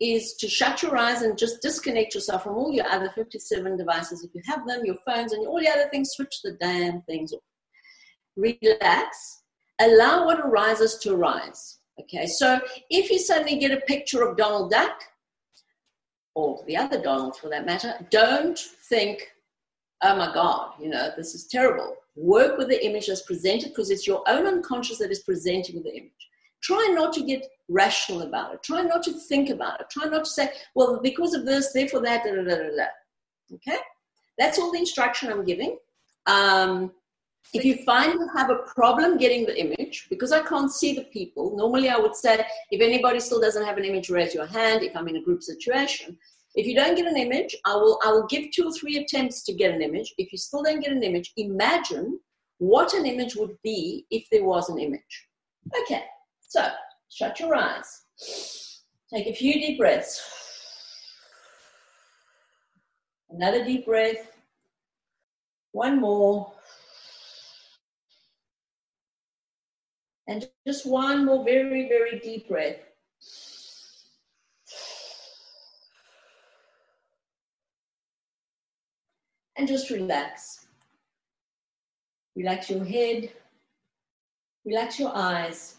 is 0.00 0.34
to 0.36 0.48
shut 0.48 0.82
your 0.82 0.96
eyes 0.96 1.20
and 1.20 1.36
just 1.36 1.60
disconnect 1.60 2.14
yourself 2.14 2.42
from 2.42 2.54
all 2.54 2.72
your 2.72 2.86
other 2.86 3.12
57 3.14 3.76
devices. 3.76 4.24
If 4.24 4.34
you 4.34 4.40
have 4.46 4.66
them, 4.66 4.84
your 4.84 4.96
phones 5.06 5.32
and 5.32 5.46
all 5.46 5.60
the 5.60 5.68
other 5.68 5.88
things, 5.90 6.12
switch 6.12 6.40
the 6.42 6.56
damn 6.58 7.02
things 7.02 7.34
off. 7.34 7.42
Relax. 8.36 9.42
Allow 9.78 10.24
what 10.24 10.40
arises 10.40 10.96
to 11.02 11.14
arise. 11.14 11.80
Okay, 12.00 12.26
so 12.26 12.58
if 12.88 13.10
you 13.10 13.18
suddenly 13.18 13.58
get 13.58 13.72
a 13.72 13.82
picture 13.82 14.26
of 14.26 14.38
Donald 14.38 14.70
Duck, 14.70 15.02
or 16.34 16.64
the 16.66 16.78
other 16.78 17.02
Donald 17.02 17.36
for 17.36 17.50
that 17.50 17.66
matter, 17.66 17.94
don't 18.10 18.58
think, 18.88 19.28
oh 20.02 20.16
my 20.16 20.32
God, 20.32 20.72
you 20.80 20.88
know, 20.88 21.10
this 21.14 21.34
is 21.34 21.46
terrible. 21.46 21.94
Work 22.16 22.56
with 22.56 22.68
the 22.68 22.86
image 22.86 23.10
as 23.10 23.20
presented 23.22 23.68
because 23.68 23.90
it's 23.90 24.06
your 24.06 24.22
own 24.26 24.46
unconscious 24.46 24.98
that 24.98 25.10
is 25.10 25.22
presenting 25.24 25.82
the 25.82 25.94
image. 25.94 26.29
Try 26.62 26.92
not 26.92 27.12
to 27.14 27.22
get 27.22 27.46
rational 27.68 28.22
about 28.22 28.54
it. 28.54 28.62
Try 28.62 28.82
not 28.82 29.02
to 29.04 29.12
think 29.12 29.50
about 29.50 29.80
it. 29.80 29.90
Try 29.90 30.06
not 30.06 30.24
to 30.24 30.30
say, 30.30 30.50
well, 30.74 31.00
because 31.02 31.34
of 31.34 31.46
this, 31.46 31.72
therefore 31.72 32.00
that, 32.02 32.24
da, 32.24 32.34
da, 32.34 32.42
da. 32.42 32.86
Okay? 33.54 33.78
That's 34.38 34.58
all 34.58 34.72
the 34.72 34.78
instruction 34.78 35.30
I'm 35.30 35.44
giving. 35.44 35.78
Um, 36.26 36.92
if 37.52 37.64
you 37.64 37.76
find 37.84 38.12
you 38.14 38.28
have 38.36 38.50
a 38.50 38.62
problem 38.74 39.16
getting 39.16 39.44
the 39.44 39.58
image, 39.58 40.06
because 40.08 40.30
I 40.30 40.42
can't 40.42 40.70
see 40.70 40.94
the 40.94 41.04
people, 41.04 41.56
normally 41.56 41.88
I 41.88 41.96
would 41.96 42.14
say, 42.14 42.44
if 42.70 42.80
anybody 42.80 43.18
still 43.20 43.40
doesn't 43.40 43.64
have 43.64 43.76
an 43.76 43.84
image, 43.84 44.10
raise 44.10 44.34
your 44.34 44.46
hand 44.46 44.82
if 44.82 44.96
I'm 44.96 45.08
in 45.08 45.16
a 45.16 45.22
group 45.22 45.42
situation. 45.42 46.16
If 46.54 46.66
you 46.66 46.74
don't 46.74 46.96
get 46.96 47.06
an 47.06 47.16
image, 47.16 47.56
I 47.64 47.74
will, 47.74 47.98
I 48.04 48.10
will 48.12 48.26
give 48.26 48.50
two 48.52 48.66
or 48.66 48.72
three 48.72 48.98
attempts 48.98 49.42
to 49.44 49.52
get 49.52 49.74
an 49.74 49.82
image. 49.82 50.14
If 50.18 50.32
you 50.32 50.38
still 50.38 50.62
don't 50.62 50.80
get 50.80 50.92
an 50.92 51.02
image, 51.02 51.32
imagine 51.36 52.20
what 52.58 52.92
an 52.94 53.06
image 53.06 53.36
would 53.36 53.56
be 53.62 54.06
if 54.10 54.28
there 54.30 54.44
was 54.44 54.68
an 54.68 54.78
image. 54.78 55.28
Okay, 55.82 56.04
so 56.50 56.68
shut 57.08 57.38
your 57.38 57.54
eyes. 57.54 58.02
Take 59.14 59.28
a 59.28 59.32
few 59.32 59.54
deep 59.54 59.78
breaths. 59.78 60.20
Another 63.30 63.64
deep 63.64 63.86
breath. 63.86 64.32
One 65.70 66.00
more. 66.00 66.52
And 70.26 70.48
just 70.66 70.86
one 70.86 71.24
more 71.24 71.44
very, 71.44 71.88
very 71.88 72.18
deep 72.18 72.48
breath. 72.48 72.80
And 79.56 79.68
just 79.68 79.90
relax. 79.90 80.66
Relax 82.34 82.70
your 82.70 82.84
head. 82.84 83.30
Relax 84.64 84.98
your 84.98 85.12
eyes. 85.14 85.76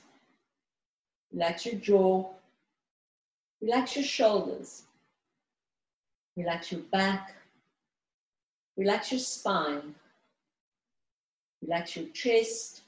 Relax 1.33 1.65
your 1.65 1.75
jaw. 1.75 2.29
Relax 3.61 3.95
your 3.95 4.05
shoulders. 4.05 4.83
Relax 6.35 6.71
your 6.71 6.81
back. 6.81 7.35
Relax 8.77 9.11
your 9.11 9.19
spine. 9.19 9.95
Relax 11.61 11.95
your 11.95 12.07
chest. 12.07 12.81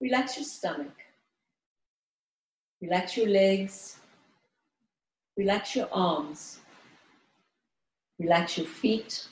Relax 0.00 0.36
your 0.36 0.44
stomach. 0.44 0.96
Relax 2.80 3.16
your 3.16 3.28
legs. 3.28 3.98
Relax 5.36 5.76
your 5.76 5.88
arms. 5.92 6.58
Relax 8.18 8.58
your 8.58 8.66
feet. 8.66 9.28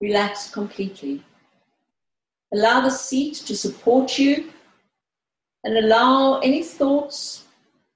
Relax 0.00 0.50
completely. 0.50 1.22
Allow 2.52 2.82
the 2.82 2.90
seat 2.90 3.34
to 3.46 3.56
support 3.56 4.18
you 4.18 4.52
and 5.64 5.78
allow 5.78 6.38
any 6.40 6.62
thoughts, 6.62 7.44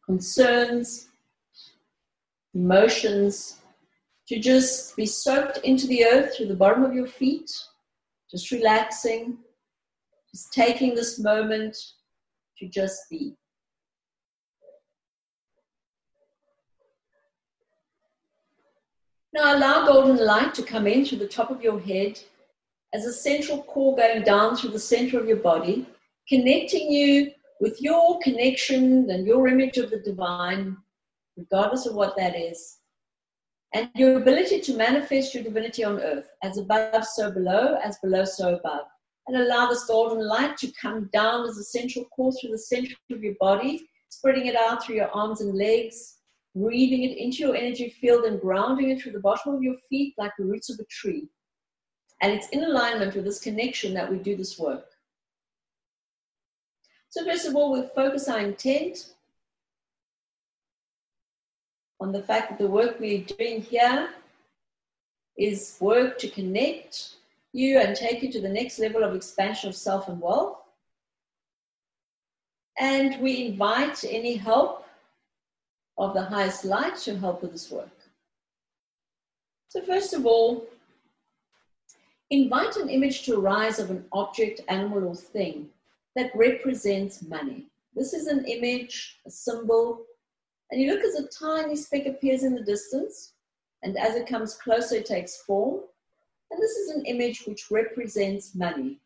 concerns, 0.05 1.09
emotions 2.55 3.61
to 4.27 4.39
just 4.39 4.97
be 4.97 5.07
soaked 5.07 5.59
into 5.59 5.87
the 5.87 6.05
earth 6.05 6.37
through 6.37 6.47
the 6.47 6.57
bottom 6.57 6.83
of 6.83 6.95
your 6.95 7.07
feet, 7.07 7.51
just 8.31 8.51
relaxing, 8.51 9.39
just 10.31 10.53
taking 10.53 10.95
this 10.95 11.19
moment 11.19 11.77
to 12.59 12.67
just 12.69 13.03
be. 13.11 13.35
Now 19.35 19.57
allow 19.57 19.87
golden 19.87 20.17
light 20.25 20.55
to 20.55 20.63
come 20.63 20.87
in 20.87 21.05
through 21.05 21.19
the 21.19 21.29
top 21.29 21.51
of 21.51 21.63
your 21.63 21.79
head 21.79 22.19
as 22.95 23.05
a 23.05 23.13
central 23.13 23.63
core 23.63 23.95
going 23.95 24.25
down 24.25 24.57
through 24.57 24.71
the 24.71 24.79
center 24.79 25.21
of 25.21 25.29
your 25.29 25.37
body, 25.37 25.87
connecting 26.29 26.91
you 26.91 27.33
with 27.61 27.81
your 27.81 28.19
connection 28.21 29.11
and 29.11 29.27
your 29.27 29.49
image 29.49 29.79
of 29.79 29.91
the 29.91 29.99
divine, 29.99 30.77
regardless 31.37 31.87
of 31.87 31.95
what 31.95 32.17
that 32.17 32.37
is, 32.37 32.79
and 33.75 33.91
your 33.95 34.17
ability 34.19 34.61
to 34.61 34.77
manifest 34.77 35.35
your 35.35 35.45
divinity 35.45 35.85
on 35.85 36.01
earth, 36.01 36.29
as 36.43 36.57
above, 36.59 37.05
so 37.05 37.31
below, 37.31 37.79
as 37.85 37.99
below, 37.99 38.25
so 38.25 38.55
above. 38.55 38.87
And 39.27 39.37
allow 39.37 39.69
this 39.69 39.85
golden 39.85 40.27
light 40.27 40.57
to 40.59 40.73
come 40.81 41.11
down 41.13 41.47
as 41.47 41.59
a 41.59 41.65
central 41.65 42.07
core 42.07 42.33
through 42.33 42.51
the 42.51 42.59
center 42.59 42.95
of 43.11 43.23
your 43.23 43.35
body, 43.39 43.87
spreading 44.09 44.47
it 44.47 44.57
out 44.57 44.83
through 44.83 44.97
your 44.97 45.11
arms 45.11 45.43
and 45.43 45.55
legs, 45.55 46.17
breathing 46.57 47.05
it 47.05 47.19
into 47.19 47.39
your 47.39 47.55
energy 47.55 47.95
field 48.01 48.25
and 48.25 48.41
grounding 48.41 48.91
it 48.91 49.03
through 49.03 49.13
the 49.13 49.21
bottom 49.21 49.55
of 49.55 49.63
your 49.63 49.77
feet 49.91 50.15
like 50.17 50.33
the 50.39 50.45
roots 50.45 50.71
of 50.71 50.81
a 50.81 50.85
tree. 50.85 51.29
And 52.23 52.33
it's 52.33 52.49
in 52.49 52.65
alignment 52.65 53.15
with 53.15 53.25
this 53.25 53.41
connection 53.41 53.93
that 53.95 54.11
we 54.11 54.19
do 54.19 54.35
this 54.35 54.59
work. 54.59 54.87
So, 57.11 57.25
first 57.25 57.47
of 57.47 57.57
all, 57.57 57.73
we'll 57.73 57.89
focus 57.89 58.29
our 58.29 58.41
intent 58.41 59.15
on 62.01 62.13
the 62.13 62.23
fact 62.23 62.51
that 62.51 62.59
the 62.59 62.67
work 62.67 63.01
we're 63.01 63.25
doing 63.25 63.63
here 63.63 64.11
is 65.37 65.79
work 65.81 66.19
to 66.19 66.29
connect 66.29 67.15
you 67.53 67.79
and 67.79 67.97
take 67.97 68.23
you 68.23 68.31
to 68.33 68.41
the 68.41 68.49
next 68.49 68.79
level 68.79 69.03
of 69.03 69.15
expansion 69.15 69.69
of 69.69 69.75
self 69.75 70.09
and 70.09 70.21
wealth. 70.21 70.59
And 72.79 73.21
we 73.23 73.47
invite 73.47 74.05
any 74.05 74.37
help 74.37 74.87
of 75.97 76.15
the 76.15 76.23
highest 76.23 76.65
light 76.65 76.97
to 76.99 77.19
help 77.19 77.43
with 77.43 77.53
this 77.53 77.71
work. 77.71 77.89
So, 79.71 79.81
first 79.81 80.13
of 80.13 80.27
all, 80.27 80.67
invite 82.31 82.77
an 82.77 82.91
image 82.91 83.23
to 83.23 83.41
arise 83.41 83.79
of 83.79 83.91
an 83.91 84.05
object, 84.13 84.61
animal, 84.69 85.09
or 85.09 85.17
thing 85.17 85.71
that 86.17 86.31
represents 86.35 87.23
money. 87.23 87.67
This 87.95 88.13
is 88.13 88.27
an 88.27 88.45
image, 88.47 89.21
a 89.27 89.31
symbol, 89.31 90.05
and 90.71 90.81
you 90.81 90.93
look 90.93 91.03
as 91.03 91.15
a 91.15 91.29
tiny 91.29 91.77
speck 91.77 92.07
appears 92.07 92.43
in 92.45 92.55
the 92.55 92.63
distance, 92.63 93.33
and 93.83 93.97
as 93.97 94.15
it 94.17 94.29
comes 94.29 94.55
closer, 94.55 94.97
it 94.97 95.07
takes 95.07 95.43
form. 95.43 95.81
And 96.51 96.61
this 96.63 96.73
is 96.73 96.91
an 96.91 97.05
image 97.07 97.45
which 97.47 97.71
represents 97.71 98.55
money. 98.55 98.99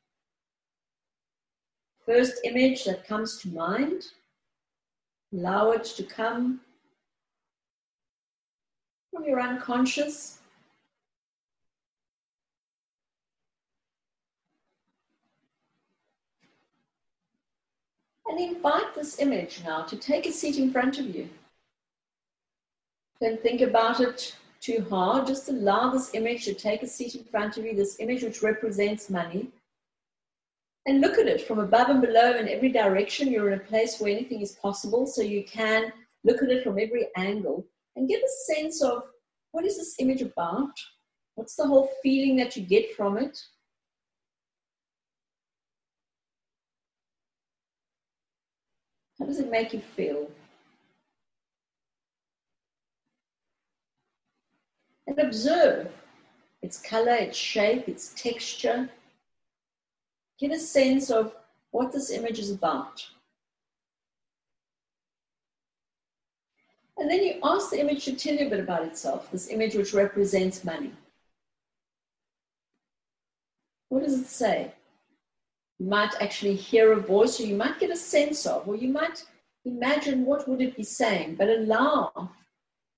First 2.04 2.40
image 2.44 2.84
that 2.84 3.06
comes 3.06 3.38
to 3.38 3.48
mind, 3.48 4.06
allow 5.32 5.70
it 5.72 5.84
to 5.84 6.02
come 6.02 6.60
from 9.12 9.24
your 9.24 9.40
unconscious. 9.40 10.38
And 18.26 18.40
invite 18.40 18.94
this 18.94 19.18
image 19.18 19.62
now 19.64 19.82
to 19.82 19.96
take 19.96 20.26
a 20.26 20.32
seat 20.32 20.58
in 20.58 20.70
front 20.72 20.98
of 20.98 21.14
you. 21.14 21.28
Don't 23.20 23.40
think 23.40 23.60
about 23.60 24.00
it 24.00 24.34
too 24.60 24.86
hard. 24.88 25.26
Just 25.26 25.48
allow 25.48 25.90
this 25.90 26.14
image 26.14 26.44
to 26.44 26.54
take 26.54 26.82
a 26.82 26.86
seat 26.86 27.14
in 27.14 27.24
front 27.24 27.56
of 27.56 27.64
you, 27.64 27.74
this 27.74 27.98
image 28.00 28.22
which 28.22 28.42
represents 28.42 29.10
money. 29.10 29.48
And 30.86 31.00
look 31.00 31.18
at 31.18 31.26
it 31.26 31.46
from 31.46 31.58
above 31.58 31.88
and 31.88 32.00
below 32.00 32.36
in 32.36 32.48
every 32.48 32.70
direction. 32.70 33.30
You're 33.30 33.52
in 33.52 33.60
a 33.60 33.62
place 33.62 34.00
where 34.00 34.10
anything 34.10 34.40
is 34.40 34.52
possible, 34.52 35.06
so 35.06 35.22
you 35.22 35.44
can 35.44 35.92
look 36.24 36.42
at 36.42 36.50
it 36.50 36.64
from 36.64 36.78
every 36.78 37.08
angle 37.16 37.66
and 37.96 38.08
get 38.08 38.22
a 38.22 38.54
sense 38.54 38.82
of 38.82 39.04
what 39.52 39.64
is 39.64 39.76
this 39.76 39.96
image 39.98 40.22
about? 40.22 40.72
What's 41.34 41.56
the 41.56 41.66
whole 41.66 41.90
feeling 42.02 42.36
that 42.36 42.56
you 42.56 42.62
get 42.62 42.94
from 42.96 43.18
it? 43.18 43.38
How 49.22 49.26
does 49.26 49.38
it 49.38 49.52
make 49.52 49.72
you 49.72 49.78
feel? 49.78 50.28
And 55.06 55.16
observe 55.16 55.92
its 56.60 56.82
color, 56.82 57.12
its 57.12 57.38
shape, 57.38 57.88
its 57.88 58.12
texture. 58.16 58.90
Get 60.40 60.50
a 60.50 60.58
sense 60.58 61.08
of 61.08 61.36
what 61.70 61.92
this 61.92 62.10
image 62.10 62.40
is 62.40 62.50
about. 62.50 63.06
And 66.98 67.08
then 67.08 67.22
you 67.22 67.34
ask 67.44 67.70
the 67.70 67.80
image 67.80 68.04
to 68.06 68.16
tell 68.16 68.34
you 68.34 68.48
a 68.48 68.50
bit 68.50 68.58
about 68.58 68.82
itself, 68.82 69.30
this 69.30 69.50
image 69.50 69.76
which 69.76 69.94
represents 69.94 70.64
money. 70.64 70.90
What 73.88 74.02
does 74.02 74.18
it 74.20 74.26
say? 74.26 74.72
Might 75.82 76.14
actually 76.20 76.54
hear 76.54 76.92
a 76.92 77.00
voice, 77.00 77.40
or 77.40 77.44
you 77.44 77.56
might 77.56 77.80
get 77.80 77.90
a 77.90 77.96
sense 77.96 78.46
of, 78.46 78.68
or 78.68 78.76
you 78.76 78.88
might 78.88 79.24
imagine 79.64 80.24
what 80.24 80.48
would 80.48 80.60
it 80.60 80.76
be 80.76 80.84
saying, 80.84 81.34
but 81.34 81.48
allow 81.48 82.30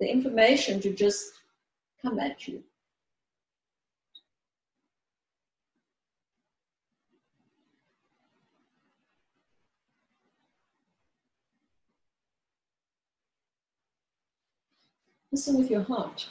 the 0.01 0.07
information 0.07 0.81
to 0.83 0.93
just 0.93 1.33
come 2.03 2.19
at 2.19 2.47
you. 2.47 2.63
Listen 15.33 15.57
with 15.57 15.71
your 15.71 15.83
heart. 15.83 16.29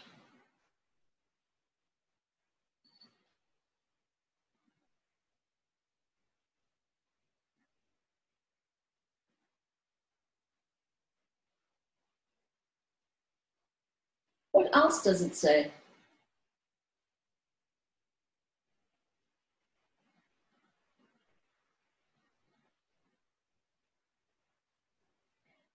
What 14.53 14.69
else 14.75 15.03
does 15.03 15.21
it 15.23 15.35
say? 15.35 15.71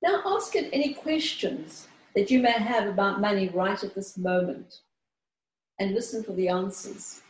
Now 0.01 0.23
ask 0.25 0.55
it 0.55 0.71
any 0.73 0.95
questions 0.95 1.89
that 2.15 2.31
you 2.31 2.41
may 2.41 2.53
have 2.53 2.87
about 2.87 3.21
money 3.21 3.49
right 3.49 3.83
at 3.83 3.97
this 3.97 4.17
moment 4.17 4.81
and 5.81 5.93
listen 5.93 6.23
for 6.23 6.33
the 6.33 6.49
answers. 6.49 7.21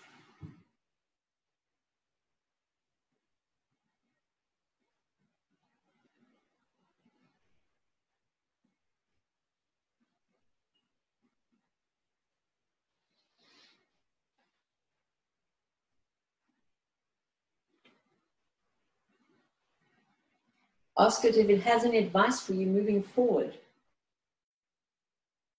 Ask 21.00 21.24
it 21.24 21.36
if 21.36 21.48
it 21.48 21.62
has 21.62 21.84
any 21.84 21.98
advice 21.98 22.40
for 22.40 22.54
you 22.54 22.66
moving 22.66 23.02
forward. 23.02 23.54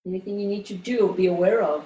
Anything 0.06 0.38
you 0.40 0.48
need 0.48 0.66
to 0.66 0.74
do 0.74 1.08
or 1.08 1.14
be 1.14 1.28
aware 1.28 1.62
of. 1.62 1.86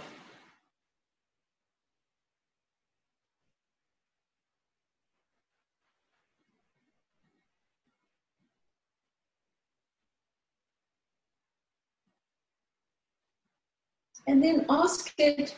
And 14.26 14.42
then 14.42 14.66
ask 14.70 15.14
it 15.18 15.56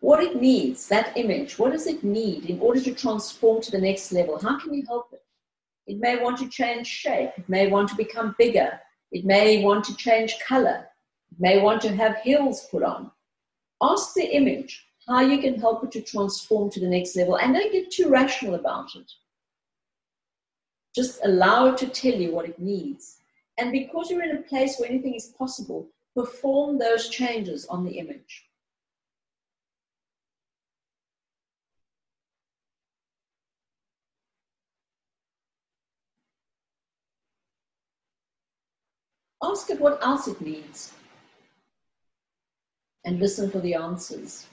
what 0.00 0.22
it 0.22 0.40
needs, 0.40 0.88
that 0.88 1.16
image. 1.16 1.58
What 1.58 1.72
does 1.72 1.86
it 1.86 2.02
need 2.02 2.46
in 2.46 2.58
order 2.60 2.80
to 2.80 2.94
transform 2.94 3.60
to 3.62 3.70
the 3.70 3.80
next 3.80 4.10
level? 4.10 4.38
How 4.38 4.58
can 4.58 4.74
you 4.74 4.84
help 4.86 5.12
it? 5.12 5.25
It 5.86 5.98
may 5.98 6.16
want 6.22 6.38
to 6.38 6.48
change 6.48 6.86
shape. 6.86 7.30
It 7.36 7.48
may 7.48 7.68
want 7.68 7.88
to 7.90 7.96
become 7.96 8.34
bigger. 8.38 8.80
It 9.12 9.24
may 9.24 9.62
want 9.62 9.84
to 9.84 9.96
change 9.96 10.36
color 10.46 10.88
It 11.30 11.40
may 11.40 11.60
want 11.60 11.80
to 11.82 11.94
have 11.94 12.18
heels 12.18 12.66
put 12.70 12.82
on. 12.82 13.10
Ask 13.80 14.14
the 14.14 14.34
image 14.34 14.84
how 15.06 15.20
you 15.20 15.38
can 15.38 15.60
help 15.60 15.84
it 15.84 15.92
to 15.92 16.00
transform 16.00 16.70
to 16.70 16.80
the 16.80 16.88
next 16.88 17.14
level 17.14 17.36
and 17.38 17.54
don't 17.54 17.72
get 17.72 17.90
too 17.90 18.08
rational 18.08 18.56
about 18.56 18.94
it. 18.96 19.10
Just 20.94 21.20
allow 21.24 21.66
it 21.66 21.78
to 21.78 21.88
tell 21.88 22.14
you 22.14 22.32
what 22.32 22.48
it 22.48 22.58
needs. 22.58 23.18
And 23.58 23.70
because 23.70 24.10
you're 24.10 24.22
in 24.22 24.36
a 24.36 24.42
place 24.42 24.78
where 24.78 24.88
anything 24.88 25.14
is 25.14 25.34
possible, 25.38 25.88
perform 26.14 26.78
those 26.78 27.08
changes 27.08 27.66
on 27.66 27.84
the 27.84 27.98
image. 27.98 28.46
Ask 39.48 39.70
it 39.70 39.80
what 39.80 40.02
else 40.02 40.26
it 40.26 40.40
needs 40.40 40.92
and 43.04 43.20
listen 43.20 43.48
for 43.48 43.60
the 43.60 43.74
answers. 43.74 44.46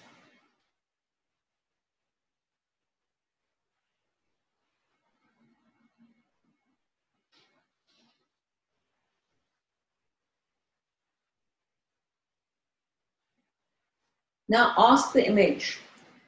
Now 14.48 14.76
ask 14.78 15.12
the 15.14 15.26
image 15.26 15.80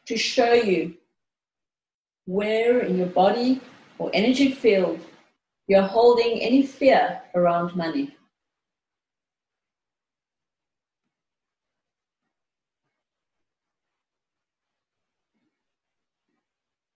to 0.08 0.18
show 0.18 0.54
you 0.54 0.96
where 2.26 2.80
in 2.80 2.98
your 2.98 3.08
body 3.08 3.62
or 4.00 4.10
energy 4.16 4.52
field 4.52 5.00
you're 5.68 5.84
holding 5.84 6.42
any 6.42 6.64
fear 6.64 7.22
around 7.36 7.76
money. 7.76 8.16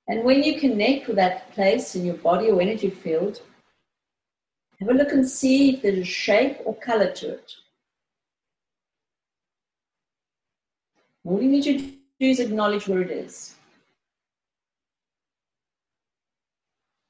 And 0.10 0.24
when 0.24 0.44
you 0.44 0.60
connect 0.60 1.06
with 1.08 1.18
that 1.18 1.52
place 1.52 1.96
in 1.96 2.04
your 2.04 2.16
body 2.16 2.50
or 2.50 2.60
energy 2.60 2.90
field, 2.90 3.42
have 4.80 4.90
a 4.90 4.94
look 4.94 5.12
and 5.12 5.28
see 5.28 5.76
if 5.76 5.84
there's 5.84 6.00
a 6.00 6.04
shape 6.04 6.58
or 6.66 6.74
color 6.76 7.12
to 7.12 7.34
it. 7.34 7.52
All 11.24 11.40
you 11.40 11.50
need 11.50 11.64
to 11.64 11.78
do 11.78 11.96
is 12.20 12.40
acknowledge 12.40 12.88
where 12.88 13.04
it 13.04 13.12
is. 13.12 13.54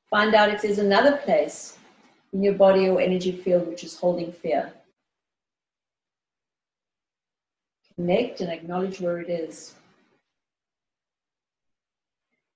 Find 0.10 0.36
out 0.36 0.50
if 0.50 0.62
there's 0.62 0.80
another 0.80 1.18
place 1.18 1.78
in 2.34 2.44
your 2.44 2.56
body 2.56 2.90
or 2.90 3.00
energy 3.00 3.32
field 3.32 3.68
which 3.68 3.86
is 3.86 3.98
holding 3.98 4.34
fear. 4.34 4.74
Connect 7.96 8.42
and 8.42 8.52
acknowledge 8.52 9.00
where 9.00 9.20
it 9.20 9.30
is. 9.30 9.76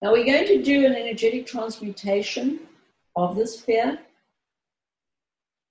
Now 0.03 0.11
we're 0.11 0.25
going 0.25 0.47
to 0.47 0.61
do 0.61 0.85
an 0.85 0.95
energetic 0.95 1.45
transmutation 1.47 2.59
of 3.15 3.37
this 3.37 3.61
fear. 3.61 3.97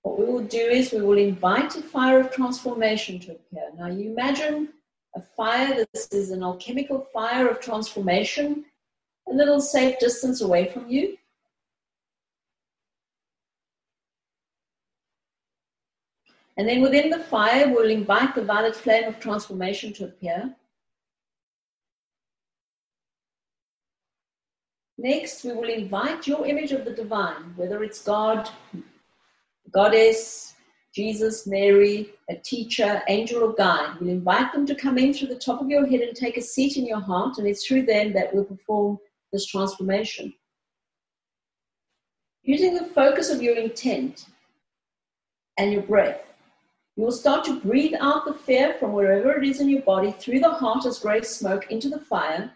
What 0.01 0.17
we 0.17 0.25
will 0.25 0.43
do 0.43 0.57
is 0.57 0.91
we 0.91 1.01
will 1.01 1.19
invite 1.19 1.75
a 1.75 1.83
fire 1.83 2.19
of 2.19 2.31
transformation 2.31 3.19
to 3.19 3.33
appear. 3.33 3.69
Now 3.77 3.89
you 3.89 4.09
imagine 4.09 4.69
a 5.15 5.21
fire, 5.21 5.85
this 5.93 6.07
is 6.07 6.31
an 6.31 6.41
alchemical 6.41 7.07
fire 7.13 7.47
of 7.47 7.59
transformation, 7.59 8.65
a 9.29 9.33
little 9.35 9.61
safe 9.61 9.99
distance 9.99 10.41
away 10.41 10.65
from 10.65 10.89
you. 10.89 11.15
And 16.57 16.67
then 16.67 16.81
within 16.81 17.11
the 17.11 17.19
fire, 17.19 17.71
we'll 17.71 17.91
invite 17.91 18.33
the 18.33 18.43
violet 18.43 18.75
flame 18.75 19.03
of 19.03 19.19
transformation 19.19 19.93
to 19.93 20.05
appear. 20.05 20.55
Next, 25.03 25.43
we 25.43 25.51
will 25.51 25.67
invite 25.67 26.27
your 26.27 26.47
image 26.47 26.71
of 26.71 26.85
the 26.85 26.91
divine, 26.91 27.53
whether 27.57 27.83
it's 27.83 28.01
God, 28.01 28.49
Goddess, 29.69 30.53
Jesus, 30.95 31.45
Mary, 31.45 32.11
a 32.29 32.35
teacher, 32.35 33.01
angel, 33.09 33.43
or 33.43 33.53
guide. 33.53 33.97
We'll 33.99 34.11
invite 34.11 34.53
them 34.53 34.65
to 34.65 34.73
come 34.73 34.97
in 34.97 35.13
through 35.13 35.27
the 35.27 35.35
top 35.35 35.59
of 35.59 35.69
your 35.69 35.85
head 35.85 35.99
and 35.99 36.15
take 36.15 36.37
a 36.37 36.41
seat 36.41 36.77
in 36.77 36.85
your 36.85 37.01
heart, 37.01 37.37
and 37.37 37.45
it's 37.45 37.67
through 37.67 37.85
them 37.85 38.13
that 38.13 38.33
we'll 38.33 38.45
perform 38.45 38.97
this 39.33 39.45
transformation. 39.45 40.33
Using 42.43 42.73
the 42.73 42.85
focus 42.85 43.29
of 43.29 43.43
your 43.43 43.57
intent 43.57 44.27
and 45.57 45.73
your 45.73 45.81
breath, 45.81 46.21
you 46.95 47.03
will 47.03 47.11
start 47.11 47.43
to 47.45 47.59
breathe 47.59 47.95
out 47.99 48.23
the 48.23 48.33
fear 48.33 48.75
from 48.79 48.93
wherever 48.93 49.33
it 49.33 49.45
is 49.45 49.59
in 49.59 49.67
your 49.67 49.81
body 49.81 50.13
through 50.13 50.39
the 50.39 50.49
heart 50.49 50.85
as 50.85 50.99
gray 50.99 51.21
smoke 51.23 51.69
into 51.71 51.89
the 51.89 51.99
fire 51.99 52.53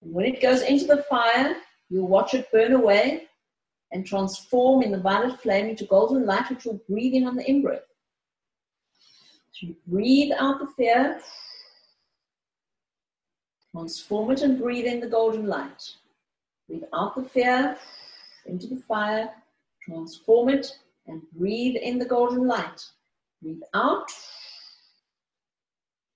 when 0.00 0.26
it 0.26 0.40
goes 0.40 0.62
into 0.62 0.86
the 0.86 1.04
fire, 1.04 1.56
you'll 1.88 2.08
watch 2.08 2.34
it 2.34 2.50
burn 2.52 2.72
away 2.72 3.28
and 3.92 4.06
transform 4.06 4.82
in 4.82 4.92
the 4.92 5.00
violet 5.00 5.40
flame 5.40 5.66
into 5.66 5.84
golden 5.84 6.26
light, 6.26 6.48
which 6.50 6.64
will 6.64 6.80
breathe 6.88 7.14
in 7.14 7.26
on 7.26 7.36
the 7.36 7.48
in 7.48 7.62
breath. 7.62 7.82
So 9.52 9.68
you 9.68 9.76
breathe 9.86 10.32
out 10.38 10.60
the 10.60 10.68
fear, 10.76 11.20
transform 13.72 14.30
it 14.30 14.42
and 14.42 14.58
breathe 14.58 14.86
in 14.86 15.00
the 15.00 15.08
golden 15.08 15.46
light. 15.46 15.94
Breathe 16.68 16.84
out 16.92 17.16
the 17.16 17.24
fear 17.24 17.76
into 18.46 18.66
the 18.66 18.82
fire, 18.88 19.30
transform 19.82 20.50
it 20.50 20.78
and 21.06 21.22
breathe 21.32 21.76
in 21.76 21.98
the 21.98 22.04
golden 22.04 22.46
light. 22.46 22.84
Breathe 23.42 23.62
out, 23.72 24.10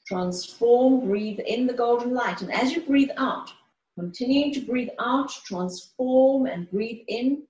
transform, 0.07 1.07
breathe 1.07 1.41
in 1.41 1.67
the 1.67 1.73
golden 1.73 2.13
light. 2.13 2.43
And 2.43 2.53
as 2.53 2.73
you 2.73 2.83
breathe 2.83 3.11
out, 3.17 3.51
Continuing 3.99 4.53
to 4.55 4.61
breathe 4.61 4.89
out, 4.99 5.31
transform, 5.45 6.47
and 6.47 6.71
breathe 6.71 7.03
in. 7.09 7.43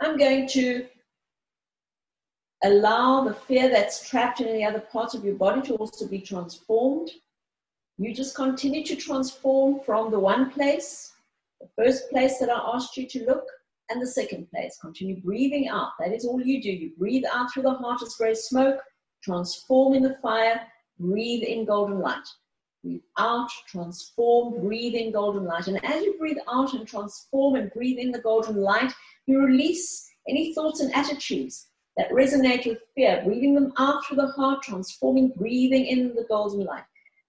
I'm 0.00 0.16
going 0.16 0.48
to 0.48 0.86
allow 2.64 3.24
the 3.24 3.34
fear 3.34 3.68
that's 3.68 4.08
trapped 4.08 4.40
in 4.40 4.48
any 4.48 4.64
other 4.64 4.80
parts 4.80 5.14
of 5.14 5.24
your 5.24 5.36
body 5.36 5.62
to 5.62 5.74
also 5.76 6.08
be 6.08 6.20
transformed. 6.20 7.10
You 7.98 8.12
just 8.12 8.34
continue 8.34 8.84
to 8.84 8.96
transform 8.96 9.80
from 9.80 10.10
the 10.10 10.18
one 10.18 10.50
place, 10.50 11.12
the 11.60 11.68
first 11.76 12.10
place 12.10 12.38
that 12.38 12.50
I 12.50 12.60
asked 12.74 12.96
you 12.96 13.06
to 13.08 13.26
look, 13.26 13.44
and 13.88 14.02
the 14.02 14.06
second 14.06 14.50
place. 14.50 14.76
Continue 14.80 15.20
breathing 15.20 15.68
out. 15.68 15.90
That 15.98 16.12
is 16.12 16.24
all 16.24 16.40
you 16.40 16.60
do. 16.60 16.70
You 16.70 16.90
breathe 16.98 17.24
out 17.32 17.52
through 17.52 17.62
the 17.64 17.74
heart 17.74 18.02
as 18.02 18.14
gray 18.14 18.34
smoke, 18.34 18.80
transform 19.22 19.94
in 19.94 20.02
the 20.02 20.18
fire, 20.20 20.60
breathe 20.98 21.44
in 21.44 21.64
golden 21.64 22.00
light. 22.00 22.26
Breathe 22.86 23.00
out, 23.18 23.50
transform, 23.66 24.60
breathe 24.60 24.94
in 24.94 25.10
golden 25.10 25.44
light. 25.44 25.66
And 25.66 25.84
as 25.84 26.04
you 26.04 26.16
breathe 26.20 26.38
out 26.48 26.72
and 26.72 26.86
transform 26.86 27.56
and 27.56 27.68
breathe 27.72 27.98
in 27.98 28.12
the 28.12 28.20
golden 28.20 28.58
light, 28.62 28.92
you 29.26 29.40
release 29.40 30.08
any 30.28 30.54
thoughts 30.54 30.78
and 30.78 30.94
attitudes 30.94 31.66
that 31.96 32.10
resonate 32.10 32.64
with 32.64 32.78
fear, 32.94 33.22
breathing 33.24 33.56
them 33.56 33.72
out 33.78 34.06
through 34.06 34.18
the 34.18 34.28
heart, 34.28 34.62
transforming, 34.62 35.32
breathing 35.36 35.84
in 35.84 36.14
the 36.14 36.26
golden 36.28 36.64
light. 36.64 36.84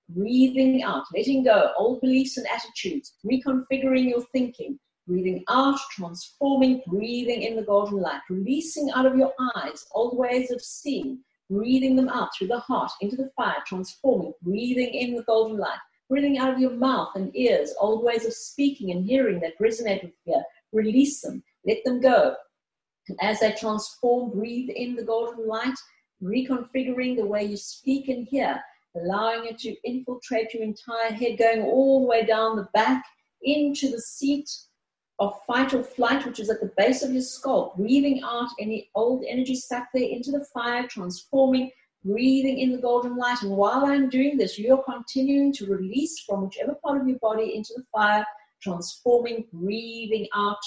Breathing 0.09 0.83
out, 0.83 1.05
letting 1.15 1.43
go 1.43 1.71
old 1.75 2.01
beliefs 2.01 2.37
and 2.37 2.45
attitudes, 2.53 3.15
reconfiguring 3.25 4.09
your 4.09 4.21
thinking, 4.31 4.77
breathing 5.07 5.43
out, 5.49 5.79
transforming, 5.89 6.83
breathing 6.85 7.41
in 7.41 7.55
the 7.55 7.63
golden 7.63 7.99
light, 7.99 8.21
releasing 8.29 8.91
out 8.91 9.07
of 9.07 9.17
your 9.17 9.33
eyes 9.55 9.87
old 9.93 10.19
ways 10.19 10.51
of 10.51 10.61
seeing, 10.61 11.17
breathing 11.49 11.95
them 11.95 12.09
out 12.09 12.29
through 12.35 12.47
the 12.47 12.59
heart 12.59 12.91
into 13.01 13.15
the 13.15 13.29
fire, 13.35 13.63
transforming, 13.65 14.33
breathing 14.41 14.93
in 14.93 15.15
the 15.15 15.23
golden 15.23 15.57
light, 15.57 15.79
breathing 16.09 16.37
out 16.37 16.53
of 16.53 16.59
your 16.59 16.71
mouth 16.71 17.09
and 17.15 17.35
ears, 17.35 17.73
old 17.79 18.03
ways 18.03 18.25
of 18.25 18.33
speaking 18.33 18.91
and 18.91 19.05
hearing 19.05 19.39
that 19.39 19.57
resonate 19.59 20.03
with 20.03 20.13
fear. 20.25 20.43
Release 20.73 21.21
them, 21.21 21.43
let 21.65 21.83
them 21.85 22.01
go. 22.01 22.35
And 23.07 23.17
as 23.21 23.39
they 23.39 23.53
transform, 23.53 24.31
breathe 24.31 24.69
in 24.69 24.95
the 24.95 25.03
golden 25.03 25.47
light, 25.47 25.77
reconfiguring 26.21 27.15
the 27.15 27.25
way 27.25 27.43
you 27.43 27.57
speak 27.57 28.09
and 28.09 28.27
hear, 28.27 28.61
allowing 28.95 29.45
it 29.45 29.59
to 29.59 29.75
infiltrate 29.83 30.53
your 30.53 30.63
entire 30.63 31.11
head, 31.11 31.37
going 31.37 31.61
all 31.61 32.01
the 32.01 32.07
way 32.07 32.25
down 32.25 32.57
the 32.57 32.67
back 32.73 33.03
into 33.41 33.89
the 33.89 34.01
seat 34.01 34.49
of 35.19 35.39
fight 35.45 35.73
or 35.73 35.83
flight, 35.83 36.25
which 36.25 36.39
is 36.39 36.49
at 36.49 36.61
the 36.61 36.71
base 36.77 37.01
of 37.01 37.11
your 37.11 37.21
skull, 37.21 37.73
breathing 37.75 38.21
out 38.23 38.49
any 38.59 38.89
old 38.93 39.23
energy 39.27 39.55
stuck 39.55 39.87
there 39.93 40.07
into 40.07 40.31
the 40.31 40.45
fire, 40.53 40.87
transforming, 40.87 41.71
breathing 42.05 42.59
in 42.59 42.71
the 42.71 42.77
golden 42.77 43.17
light. 43.17 43.41
And 43.41 43.51
while 43.51 43.85
I'm 43.85 44.09
doing 44.09 44.37
this, 44.37 44.59
you're 44.59 44.83
continuing 44.83 45.51
to 45.53 45.65
release 45.65 46.19
from 46.19 46.43
whichever 46.43 46.75
part 46.83 47.01
of 47.01 47.07
your 47.07 47.17
body 47.19 47.55
into 47.55 47.73
the 47.75 47.83
fire, 47.91 48.25
transforming, 48.61 49.45
breathing 49.51 50.27
out, 50.35 50.57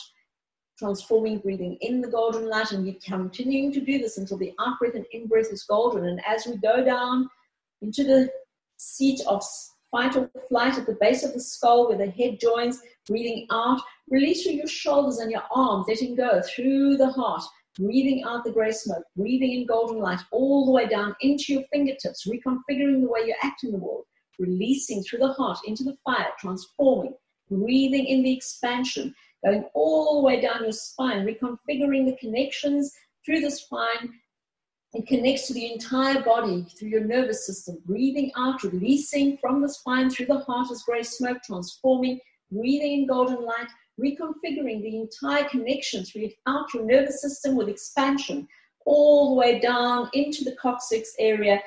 transforming, 0.79 1.39
breathing 1.39 1.77
in 1.81 2.01
the 2.01 2.09
golden 2.09 2.49
light. 2.49 2.73
And 2.73 2.85
you're 2.85 2.97
continuing 3.05 3.73
to 3.73 3.81
do 3.81 3.99
this 3.99 4.19
until 4.19 4.39
the 4.39 4.53
out 4.61 4.79
breath 4.81 4.95
and 4.95 5.07
in 5.13 5.29
breath 5.29 5.53
is 5.53 5.63
golden. 5.63 6.07
And 6.07 6.21
as 6.27 6.47
we 6.47 6.57
go 6.57 6.85
down 6.85 7.29
into 7.83 8.03
the 8.03 8.31
seat 8.79 9.21
of 9.29 9.45
fight 9.90 10.16
or 10.16 10.31
flight 10.48 10.79
at 10.79 10.87
the 10.87 10.96
base 11.00 11.24
of 11.24 11.33
the 11.33 11.40
skull 11.40 11.88
where 11.88 11.98
the 11.98 12.11
head 12.11 12.38
joins, 12.40 12.81
breathing 13.07 13.46
out. 13.50 13.81
Release 14.09 14.42
through 14.42 14.55
your 14.55 14.66
shoulders 14.66 15.18
and 15.18 15.31
your 15.31 15.42
arms, 15.55 15.87
letting 15.88 16.14
go 16.14 16.40
through 16.42 16.96
the 16.96 17.11
heart, 17.11 17.42
breathing 17.79 18.24
out 18.24 18.44
the 18.44 18.53
gray 18.53 18.72
smoke, 18.72 19.05
breathing 19.16 19.53
in 19.53 19.66
golden 19.66 19.98
light 19.98 20.20
all 20.33 20.66
the 20.66 20.72
way 20.72 20.87
down 20.87 21.14
into 21.20 21.53
your 21.53 21.62
fingertips, 21.72 22.26
reconfiguring 22.26 23.00
the 23.00 23.09
way 23.09 23.20
you 23.26 23.35
act 23.42 23.64
in 23.64 23.72
the 23.72 23.79
world, 23.79 24.05
releasing 24.38 25.03
through 25.03 25.20
the 25.20 25.33
heart 25.33 25.59
into 25.66 25.85
the 25.85 25.96
fire, 26.05 26.31
transforming, 26.38 27.14
breathing 27.50 28.07
in 28.07 28.22
the 28.22 28.33
expansion, 28.33 29.14
going 29.44 29.64
all 29.74 30.20
the 30.20 30.26
way 30.26 30.40
down 30.40 30.62
your 30.62 30.72
spine, 30.72 31.24
reconfiguring 31.26 32.07
the 32.07 32.16
connections 32.20 32.92
through 33.24 33.40
the 33.40 33.50
spine 33.50 34.12
and 34.94 35.07
connects 35.07 35.46
to 35.46 35.55
the 35.55 35.72
entire 35.72 36.22
body 36.22 36.66
through 36.76 36.88
your 36.88 37.05
nervous 37.05 37.46
system. 37.46 37.79
Breathing 37.85 38.33
out, 38.37 38.62
releasing 38.62 39.38
from 39.38 39.62
the 39.62 39.68
spine 39.68 40.11
through 40.11 40.26
the 40.26 40.38
heart 40.40 40.70
as 40.70 40.83
gray 40.83 41.03
smoke, 41.03 41.38
transforming, 41.44 42.18
breathing 42.50 43.00
in 43.00 43.07
golden 43.07 43.44
light, 43.44 43.68
reconfiguring 44.03 44.83
the 44.83 44.96
entire 44.96 45.48
connection 45.48 46.05
throughout 46.05 46.74
your 46.74 46.85
nervous 46.85 47.20
system 47.20 47.55
with 47.55 47.68
expansion 47.68 48.48
all 48.87 49.31
the 49.31 49.37
way 49.37 49.61
down 49.61 50.09
into 50.14 50.42
the 50.42 50.57
coccyx 50.61 51.12
area, 51.18 51.61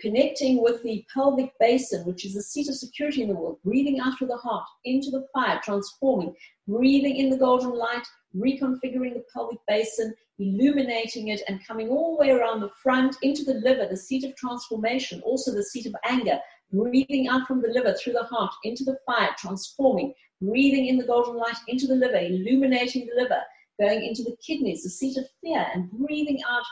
connecting 0.00 0.62
with 0.62 0.82
the 0.82 1.04
pelvic 1.12 1.52
basin, 1.58 2.04
which 2.04 2.24
is 2.24 2.34
the 2.34 2.42
seat 2.42 2.68
of 2.68 2.74
security 2.74 3.22
in 3.22 3.28
the 3.28 3.34
world, 3.34 3.58
breathing 3.64 4.00
out 4.00 4.18
through 4.18 4.26
the 4.26 4.36
heart 4.36 4.66
into 4.84 5.10
the 5.10 5.26
fire, 5.32 5.60
transforming, 5.62 6.34
breathing 6.68 7.16
in 7.16 7.30
the 7.30 7.36
golden 7.36 7.70
light, 7.70 8.06
reconfiguring 8.36 9.14
the 9.14 9.24
pelvic 9.32 9.58
basin, 9.68 10.14
illuminating 10.38 11.28
it, 11.28 11.42
and 11.48 11.66
coming 11.66 11.88
all 11.88 12.16
the 12.16 12.20
way 12.20 12.30
around 12.30 12.60
the 12.60 12.70
front 12.82 13.16
into 13.22 13.44
the 13.44 13.54
liver, 13.54 13.86
the 13.88 13.96
seat 13.96 14.24
of 14.24 14.34
transformation, 14.36 15.22
also 15.22 15.52
the 15.52 15.62
seat 15.62 15.86
of 15.86 15.94
anger, 16.04 16.38
breathing 16.72 17.28
out 17.28 17.46
from 17.46 17.62
the 17.62 17.68
liver 17.68 17.94
through 17.94 18.12
the 18.12 18.24
heart 18.24 18.52
into 18.64 18.84
the 18.84 18.98
fire, 19.06 19.30
transforming, 19.38 20.12
breathing 20.42 20.86
in 20.86 20.98
the 20.98 21.06
golden 21.06 21.36
light 21.36 21.56
into 21.68 21.86
the 21.86 21.94
liver, 21.94 22.18
illuminating 22.18 23.06
the 23.06 23.22
liver, 23.22 23.40
going 23.80 24.04
into 24.04 24.22
the 24.22 24.36
kidneys, 24.44 24.82
the 24.82 24.90
seat 24.90 25.16
of 25.16 25.24
fear, 25.40 25.66
and 25.74 25.90
breathing 25.92 26.40
out 26.48 26.64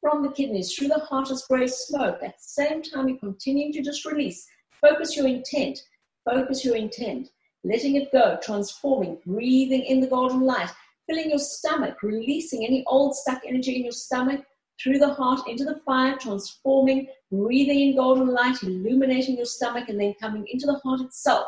from 0.00 0.22
the 0.22 0.30
kidneys 0.30 0.74
through 0.74 0.88
the 0.88 1.00
heart 1.00 1.30
as 1.30 1.44
gray 1.48 1.66
smoke. 1.66 2.18
At 2.22 2.36
the 2.36 2.42
same 2.42 2.82
time, 2.82 3.08
you 3.08 3.18
continue 3.18 3.72
to 3.72 3.82
just 3.82 4.04
release. 4.04 4.46
Focus 4.80 5.16
your 5.16 5.26
intent. 5.26 5.80
Focus 6.24 6.64
your 6.64 6.76
intent. 6.76 7.28
Letting 7.64 7.96
it 7.96 8.12
go, 8.12 8.38
transforming, 8.42 9.18
breathing 9.26 9.84
in 9.84 10.00
the 10.00 10.06
golden 10.06 10.42
light, 10.42 10.70
filling 11.08 11.30
your 11.30 11.38
stomach, 11.38 12.02
releasing 12.02 12.64
any 12.64 12.84
old 12.86 13.16
stuck 13.16 13.42
energy 13.46 13.76
in 13.76 13.82
your 13.82 13.92
stomach 13.92 14.44
through 14.80 14.98
the 14.98 15.12
heart 15.12 15.40
into 15.48 15.64
the 15.64 15.80
fire, 15.84 16.16
transforming, 16.16 17.08
breathing 17.32 17.80
in 17.80 17.96
golden 17.96 18.28
light, 18.28 18.62
illuminating 18.62 19.36
your 19.36 19.46
stomach, 19.46 19.88
and 19.88 20.00
then 20.00 20.14
coming 20.20 20.46
into 20.48 20.66
the 20.66 20.78
heart 20.84 21.00
itself. 21.00 21.46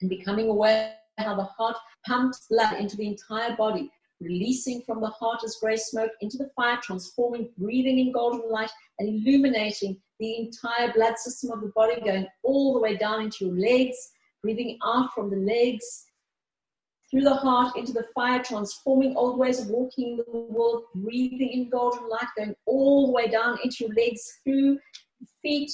And 0.00 0.10
becoming 0.10 0.48
aware 0.48 0.94
how 1.18 1.36
the 1.36 1.44
heart 1.44 1.76
pumps 2.04 2.46
blood 2.50 2.80
into 2.80 2.96
the 2.96 3.06
entire 3.06 3.54
body, 3.56 3.90
releasing 4.24 4.82
from 4.82 5.00
the 5.00 5.08
heart 5.08 5.42
as 5.44 5.56
gray 5.60 5.76
smoke 5.76 6.10
into 6.20 6.36
the 6.36 6.50
fire, 6.56 6.78
transforming, 6.82 7.50
breathing 7.58 7.98
in 7.98 8.12
golden 8.12 8.50
light, 8.50 8.70
and 8.98 9.08
illuminating 9.08 9.96
the 10.18 10.36
entire 10.38 10.92
blood 10.92 11.16
system 11.18 11.50
of 11.50 11.60
the 11.60 11.72
body, 11.74 12.00
going 12.00 12.26
all 12.42 12.74
the 12.74 12.80
way 12.80 12.96
down 12.96 13.22
into 13.22 13.46
your 13.46 13.58
legs, 13.58 13.96
breathing 14.42 14.78
out 14.84 15.12
from 15.14 15.30
the 15.30 15.36
legs 15.36 16.06
through 17.14 17.22
the 17.22 17.34
heart 17.34 17.76
into 17.76 17.92
the 17.92 18.06
fire, 18.14 18.42
transforming 18.42 19.16
old 19.16 19.38
ways 19.38 19.60
of 19.60 19.68
walking 19.68 20.10
in 20.10 20.16
the 20.16 20.24
world, 20.28 20.82
breathing 20.96 21.50
in 21.50 21.70
golden 21.70 22.08
light, 22.08 22.26
going 22.36 22.54
all 22.66 23.06
the 23.06 23.12
way 23.12 23.28
down 23.28 23.56
into 23.62 23.84
your 23.84 23.94
legs, 23.94 24.40
through 24.42 24.78
the 25.20 25.26
feet, 25.40 25.70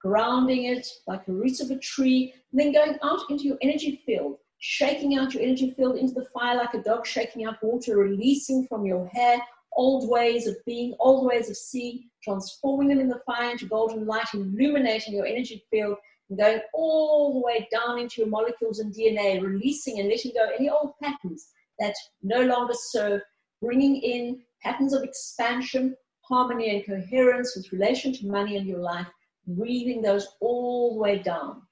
grounding 0.00 0.64
it 0.64 0.86
like 1.06 1.24
the 1.24 1.32
roots 1.32 1.60
of 1.60 1.70
a 1.70 1.78
tree, 1.78 2.34
and 2.50 2.60
then 2.60 2.72
going 2.72 2.98
out 3.04 3.20
into 3.30 3.44
your 3.44 3.58
energy 3.62 4.02
field, 4.04 4.38
shaking 4.64 5.18
out 5.18 5.34
your 5.34 5.42
energy 5.42 5.72
field 5.72 5.96
into 5.96 6.14
the 6.14 6.26
fire 6.32 6.56
like 6.56 6.72
a 6.72 6.82
dog 6.82 7.04
shaking 7.04 7.44
out 7.44 7.60
water, 7.62 7.96
releasing 7.96 8.64
from 8.68 8.86
your 8.86 9.08
hair 9.08 9.40
old 9.74 10.08
ways 10.08 10.46
of 10.46 10.56
being, 10.66 10.94
old 11.00 11.26
ways 11.26 11.50
of 11.50 11.56
seeing, 11.56 12.08
transforming 12.22 12.88
them 12.88 13.00
in 13.00 13.08
the 13.08 13.20
fire 13.26 13.50
into 13.50 13.66
golden 13.66 14.06
light, 14.06 14.26
illuminating 14.34 15.14
your 15.14 15.26
energy 15.26 15.64
field, 15.70 15.96
and 16.28 16.38
going 16.38 16.60
all 16.74 17.34
the 17.34 17.40
way 17.40 17.66
down 17.72 17.98
into 17.98 18.20
your 18.20 18.28
molecules 18.28 18.78
and 18.78 18.94
DNA, 18.94 19.42
releasing 19.42 19.98
and 19.98 20.08
letting 20.08 20.32
go 20.32 20.48
any 20.56 20.68
old 20.68 20.92
patterns 21.02 21.48
that 21.78 21.94
no 22.22 22.42
longer 22.42 22.74
serve, 22.74 23.20
bringing 23.60 23.96
in 23.96 24.42
patterns 24.62 24.92
of 24.92 25.02
expansion, 25.02 25.96
harmony, 26.20 26.70
and 26.70 26.86
coherence 26.86 27.56
with 27.56 27.72
relation 27.72 28.12
to 28.12 28.26
money 28.26 28.56
and 28.56 28.66
your 28.66 28.78
life, 28.78 29.08
breathing 29.46 30.02
those 30.02 30.28
all 30.40 30.94
the 30.94 31.00
way 31.00 31.18
down. 31.18 31.62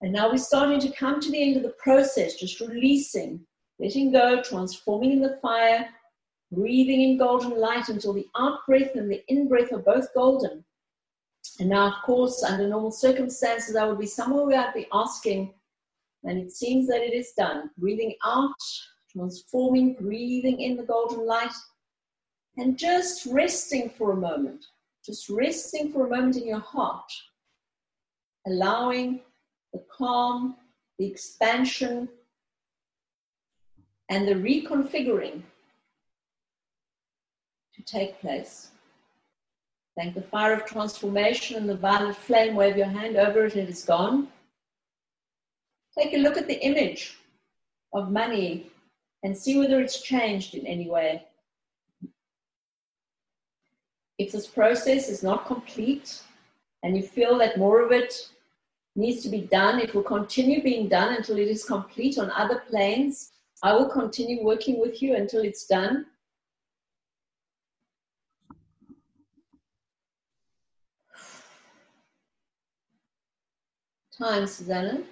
And 0.00 0.12
now 0.12 0.30
we're 0.30 0.38
starting 0.38 0.78
to 0.80 0.96
come 0.96 1.20
to 1.20 1.30
the 1.30 1.42
end 1.42 1.56
of 1.56 1.62
the 1.64 1.74
process, 1.78 2.36
just 2.36 2.60
releasing, 2.60 3.44
letting 3.78 4.12
go, 4.12 4.40
transforming 4.42 5.12
in 5.12 5.20
the 5.20 5.38
fire, 5.42 5.88
breathing 6.52 7.02
in 7.02 7.18
golden 7.18 7.58
light 7.58 7.88
until 7.88 8.12
the 8.12 8.26
out 8.36 8.60
breath 8.66 8.94
and 8.94 9.10
the 9.10 9.22
in 9.28 9.48
breath 9.48 9.72
are 9.72 9.78
both 9.78 10.06
golden. 10.14 10.64
And 11.60 11.70
now, 11.70 11.88
of 11.88 11.94
course, 12.04 12.44
under 12.44 12.68
normal 12.68 12.92
circumstances, 12.92 13.74
I 13.74 13.86
would 13.86 13.98
be 13.98 14.06
somewhere 14.06 14.46
where 14.46 14.60
I'd 14.60 14.74
be 14.74 14.86
asking, 14.92 15.52
and 16.24 16.38
it 16.38 16.52
seems 16.52 16.86
that 16.88 17.02
it 17.02 17.12
is 17.12 17.32
done. 17.36 17.70
Breathing 17.78 18.14
out, 18.24 18.52
transforming, 19.10 19.94
breathing 19.94 20.60
in 20.60 20.76
the 20.76 20.84
golden 20.84 21.26
light, 21.26 21.52
and 22.56 22.78
just 22.78 23.26
resting 23.26 23.90
for 23.90 24.12
a 24.12 24.16
moment. 24.16 24.64
Just 25.04 25.28
resting 25.28 25.92
for 25.92 26.06
a 26.06 26.10
moment 26.10 26.36
in 26.36 26.46
your 26.46 26.60
heart, 26.60 27.10
allowing 28.46 29.22
the 29.72 29.84
calm, 29.96 30.56
the 30.98 31.06
expansion, 31.06 32.08
and 34.08 34.26
the 34.26 34.34
reconfiguring 34.34 35.42
to 37.74 37.82
take 37.82 38.20
place. 38.20 38.70
Thank 39.96 40.14
the 40.14 40.22
fire 40.22 40.54
of 40.54 40.64
transformation 40.64 41.56
and 41.56 41.68
the 41.68 41.76
violet 41.76 42.16
flame. 42.16 42.54
Wave 42.54 42.76
your 42.76 42.86
hand 42.86 43.16
over 43.16 43.46
it, 43.46 43.56
it 43.56 43.68
is 43.68 43.84
gone. 43.84 44.28
Take 45.96 46.14
a 46.14 46.18
look 46.18 46.36
at 46.36 46.46
the 46.46 46.64
image 46.64 47.18
of 47.92 48.12
money 48.12 48.70
and 49.24 49.36
see 49.36 49.58
whether 49.58 49.80
it's 49.80 50.00
changed 50.00 50.54
in 50.54 50.66
any 50.66 50.88
way. 50.88 51.24
If 54.18 54.32
this 54.32 54.46
process 54.46 55.08
is 55.08 55.22
not 55.22 55.46
complete 55.46 56.22
and 56.82 56.96
you 56.96 57.02
feel 57.02 57.38
that 57.38 57.58
more 57.58 57.80
of 57.80 57.92
it 57.92 58.28
needs 58.98 59.22
to 59.22 59.28
be 59.28 59.42
done. 59.42 59.78
It 59.78 59.94
will 59.94 60.02
continue 60.02 60.62
being 60.62 60.88
done 60.88 61.14
until 61.14 61.38
it 61.38 61.48
is 61.48 61.64
complete 61.64 62.18
on 62.18 62.30
other 62.32 62.62
planes. 62.68 63.30
I 63.62 63.72
will 63.72 63.88
continue 63.88 64.44
working 64.44 64.80
with 64.80 65.00
you 65.00 65.14
until 65.14 65.42
it's 65.42 65.66
done. 65.66 66.06
Time, 74.18 74.48
Susana? 74.48 75.02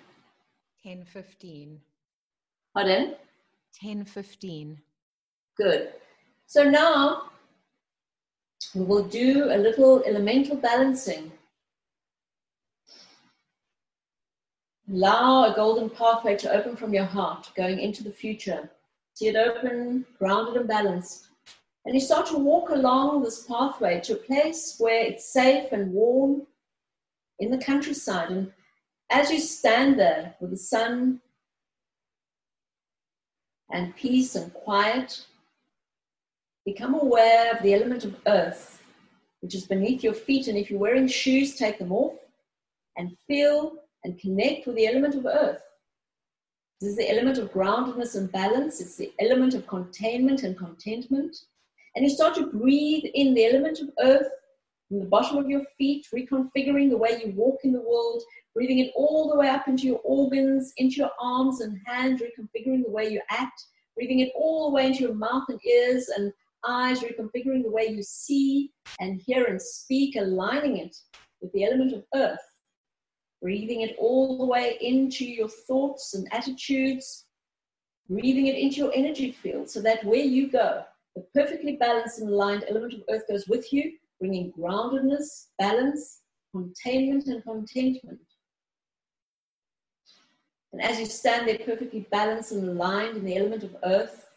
10.15. 0.84 1.78
Pardon? 2.74 3.14
10.15. 3.82 4.78
Good. 5.56 5.92
So 6.46 6.64
now 6.64 7.30
we 8.74 8.82
will 8.82 9.04
do 9.04 9.44
a 9.44 9.56
little 9.56 10.02
elemental 10.02 10.56
balancing. 10.56 11.30
Allow 14.92 15.50
a 15.50 15.56
golden 15.56 15.90
pathway 15.90 16.36
to 16.36 16.52
open 16.52 16.76
from 16.76 16.94
your 16.94 17.04
heart, 17.04 17.50
going 17.56 17.80
into 17.80 18.04
the 18.04 18.10
future. 18.10 18.70
See 19.14 19.26
it 19.26 19.36
open, 19.36 20.06
grounded 20.18 20.56
and 20.56 20.68
balanced. 20.68 21.28
And 21.84 21.94
you 21.94 22.00
start 22.00 22.26
to 22.26 22.38
walk 22.38 22.70
along 22.70 23.22
this 23.22 23.44
pathway 23.44 24.00
to 24.02 24.12
a 24.12 24.16
place 24.16 24.76
where 24.78 25.04
it's 25.04 25.32
safe 25.32 25.72
and 25.72 25.92
warm 25.92 26.46
in 27.40 27.50
the 27.50 27.58
countryside. 27.58 28.30
And 28.30 28.52
as 29.10 29.30
you 29.30 29.40
stand 29.40 29.98
there 29.98 30.34
with 30.40 30.50
the 30.50 30.56
sun 30.56 31.20
and 33.72 33.96
peace 33.96 34.36
and 34.36 34.54
quiet, 34.54 35.26
become 36.64 36.94
aware 36.94 37.52
of 37.52 37.62
the 37.62 37.74
element 37.74 38.04
of 38.04 38.16
earth, 38.26 38.82
which 39.40 39.54
is 39.54 39.66
beneath 39.66 40.04
your 40.04 40.14
feet. 40.14 40.46
And 40.46 40.56
if 40.56 40.70
you're 40.70 40.78
wearing 40.78 41.08
shoes, 41.08 41.56
take 41.56 41.78
them 41.78 41.92
off 41.92 42.18
and 42.96 43.16
feel 43.26 43.82
and 44.04 44.18
connect 44.18 44.66
with 44.66 44.76
the 44.76 44.86
element 44.86 45.14
of 45.14 45.26
earth. 45.26 45.62
This 46.80 46.90
is 46.90 46.96
the 46.96 47.10
element 47.10 47.38
of 47.38 47.52
groundedness 47.52 48.16
and 48.16 48.30
balance. 48.30 48.80
It's 48.80 48.96
the 48.96 49.12
element 49.18 49.54
of 49.54 49.66
containment 49.66 50.42
and 50.42 50.56
contentment. 50.58 51.36
And 51.94 52.04
you 52.04 52.10
start 52.10 52.34
to 52.34 52.46
breathe 52.46 53.04
in 53.14 53.32
the 53.32 53.46
element 53.46 53.80
of 53.80 53.88
earth 54.00 54.28
from 54.88 55.00
the 55.00 55.06
bottom 55.06 55.38
of 55.38 55.48
your 55.48 55.62
feet, 55.78 56.06
reconfiguring 56.14 56.90
the 56.90 56.98
way 56.98 57.20
you 57.24 57.32
walk 57.34 57.60
in 57.64 57.72
the 57.72 57.80
world, 57.80 58.22
breathing 58.54 58.78
it 58.80 58.92
all 58.94 59.30
the 59.30 59.36
way 59.36 59.48
up 59.48 59.68
into 59.68 59.86
your 59.86 60.00
organs, 60.04 60.74
into 60.76 60.96
your 60.96 61.10
arms 61.18 61.62
and 61.62 61.80
hands, 61.86 62.20
reconfiguring 62.20 62.84
the 62.84 62.90
way 62.90 63.08
you 63.08 63.20
act, 63.30 63.64
breathing 63.94 64.20
it 64.20 64.30
all 64.36 64.68
the 64.68 64.74
way 64.74 64.86
into 64.86 65.04
your 65.04 65.14
mouth 65.14 65.44
and 65.48 65.58
ears 65.64 66.08
and 66.16 66.32
eyes, 66.68 67.00
reconfiguring 67.00 67.62
the 67.62 67.70
way 67.70 67.86
you 67.86 68.02
see 68.02 68.70
and 69.00 69.22
hear 69.22 69.46
and 69.46 69.60
speak, 69.60 70.16
aligning 70.16 70.76
it 70.76 70.94
with 71.40 71.50
the 71.52 71.64
element 71.64 71.94
of 71.94 72.04
earth 72.14 72.38
breathing 73.46 73.82
it 73.82 73.94
all 73.96 74.38
the 74.38 74.44
way 74.44 74.76
into 74.80 75.24
your 75.24 75.48
thoughts 75.48 76.14
and 76.14 76.26
attitudes, 76.32 77.26
breathing 78.10 78.48
it 78.48 78.56
into 78.56 78.78
your 78.78 78.92
energy 78.92 79.30
field 79.30 79.70
so 79.70 79.80
that 79.80 80.04
where 80.04 80.26
you 80.36 80.50
go, 80.50 80.82
the 81.14 81.24
perfectly 81.32 81.76
balanced 81.76 82.18
and 82.18 82.28
aligned 82.28 82.64
element 82.68 82.92
of 82.94 83.04
earth 83.08 83.22
goes 83.28 83.46
with 83.46 83.72
you, 83.72 83.92
bringing 84.18 84.52
groundedness, 84.58 85.50
balance, 85.60 86.22
containment, 86.50 87.28
and 87.28 87.40
contentment. 87.44 88.18
And 90.72 90.82
as 90.82 90.98
you 90.98 91.06
stand 91.06 91.46
there 91.46 91.58
perfectly 91.58 92.04
balanced 92.10 92.50
and 92.50 92.68
aligned 92.68 93.16
in 93.16 93.24
the 93.24 93.36
element 93.36 93.62
of 93.62 93.76
earth, 93.84 94.28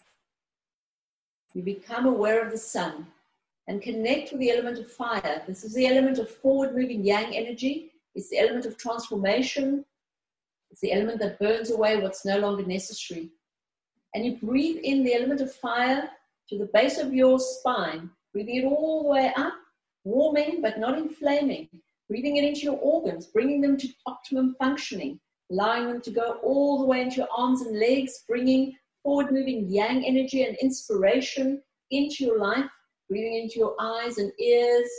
you 1.56 1.64
become 1.64 2.06
aware 2.06 2.46
of 2.46 2.52
the 2.52 2.60
sun 2.60 3.08
and 3.68 3.82
connect 3.82 4.32
with 4.32 4.40
the 4.40 4.52
element 4.52 4.78
of 4.78 4.92
fire. 4.92 5.42
This 5.48 5.64
is 5.64 5.74
the 5.74 5.88
element 5.88 6.20
of 6.20 6.30
forward 6.30 6.76
moving 6.76 7.04
yang 7.04 7.36
energy, 7.36 7.89
it's 8.16 8.30
the 8.30 8.40
element 8.40 8.66
of 8.66 8.78
transformation, 8.78 9.86
it's 10.72 10.82
the 10.82 10.92
element 10.92 11.20
that 11.20 11.40
burns 11.40 11.72
away 11.72 11.98
what's 11.98 12.26
no 12.26 12.40
longer 12.40 12.66
necessary. 12.66 13.30
And 14.14 14.26
you 14.26 14.38
breathe 14.38 14.78
in 14.84 15.04
the 15.04 15.14
element 15.14 15.42
of 15.42 15.54
fire 15.54 16.10
to 16.50 16.58
the 16.58 16.70
base 16.74 16.98
of 16.98 17.14
your 17.14 17.40
spine, 17.40 18.10
breathing 18.34 18.58
it 18.58 18.66
all 18.66 19.04
the 19.04 19.10
way 19.10 19.32
up, 19.36 19.54
warming 20.04 20.62
but 20.62 20.80
not 20.80 20.98
inflaming, 20.98 21.70
breathing 22.08 22.38
it 22.38 22.44
into 22.44 22.62
your 22.62 22.78
organs, 22.82 23.28
bringing 23.28 23.62
them 23.62 23.78
to 23.78 23.88
optimum 24.08 24.56
functioning, 24.60 25.20
allowing 25.52 25.88
them 25.88 26.02
to 26.02 26.12
go 26.12 26.40
all 26.44 26.80
the 26.80 26.86
way 26.86 27.02
into 27.02 27.18
your 27.18 27.28
arms 27.36 27.62
and 27.62 27.80
legs, 27.80 28.24
bringing 28.28 28.76
forward 29.04 29.32
moving 29.32 29.68
yang 29.70 30.06
energy 30.06 30.44
and 30.44 30.58
inspiration 30.58 31.62
into 31.92 32.24
your 32.24 32.40
life, 32.40 32.70
breathing 33.10 33.36
into 33.36 33.60
your 33.60 33.76
eyes 33.80 34.18
and 34.18 34.32
ears 34.40 34.90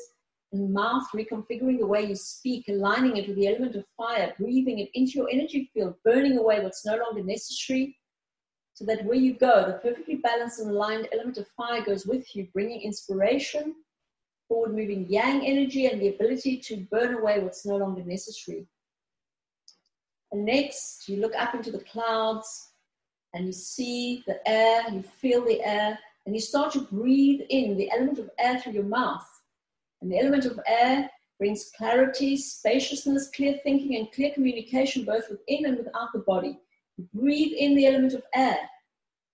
mouth, 0.58 1.04
reconfiguring 1.14 1.78
the 1.78 1.86
way 1.86 2.04
you 2.04 2.16
speak, 2.16 2.68
aligning 2.68 3.16
it 3.16 3.28
with 3.28 3.36
the 3.36 3.46
element 3.46 3.76
of 3.76 3.84
fire, 3.96 4.34
breathing 4.38 4.80
it 4.80 4.90
into 4.94 5.12
your 5.12 5.28
energy 5.30 5.70
field, 5.72 5.94
burning 6.04 6.38
away 6.38 6.60
what's 6.60 6.84
no 6.84 6.96
longer 6.96 7.22
necessary, 7.22 7.96
so 8.74 8.84
that 8.84 9.04
where 9.04 9.16
you 9.16 9.34
go, 9.34 9.66
the 9.66 9.74
perfectly 9.74 10.16
balanced 10.16 10.60
and 10.60 10.70
aligned 10.70 11.08
element 11.12 11.38
of 11.38 11.46
fire 11.48 11.84
goes 11.84 12.06
with 12.06 12.34
you, 12.34 12.48
bringing 12.52 12.80
inspiration, 12.80 13.74
forward 14.48 14.74
moving 14.74 15.06
yang 15.08 15.46
energy, 15.46 15.86
and 15.86 16.00
the 16.00 16.08
ability 16.08 16.56
to 16.58 16.78
burn 16.90 17.14
away 17.14 17.40
what's 17.40 17.66
no 17.66 17.76
longer 17.76 18.02
necessary. 18.02 18.66
And 20.32 20.44
next, 20.44 21.08
you 21.08 21.18
look 21.18 21.34
up 21.36 21.54
into 21.54 21.70
the 21.70 21.84
clouds 21.84 22.70
and 23.34 23.46
you 23.46 23.52
see 23.52 24.24
the 24.26 24.40
air, 24.48 24.82
you 24.90 25.02
feel 25.02 25.44
the 25.44 25.62
air, 25.62 25.98
and 26.26 26.34
you 26.34 26.40
start 26.40 26.72
to 26.72 26.80
breathe 26.80 27.42
in 27.48 27.76
the 27.76 27.90
element 27.90 28.18
of 28.18 28.30
air 28.38 28.58
through 28.58 28.72
your 28.72 28.84
mouth. 28.84 29.26
And 30.00 30.10
the 30.10 30.18
element 30.18 30.46
of 30.46 30.60
air 30.66 31.10
brings 31.38 31.70
clarity, 31.76 32.36
spaciousness, 32.36 33.30
clear 33.34 33.58
thinking, 33.62 33.96
and 33.96 34.12
clear 34.12 34.32
communication 34.32 35.04
both 35.04 35.24
within 35.30 35.66
and 35.66 35.78
without 35.78 36.12
the 36.12 36.20
body. 36.20 36.58
Breathe 37.14 37.52
in 37.56 37.74
the 37.74 37.86
element 37.86 38.12
of 38.14 38.22
air, 38.34 38.58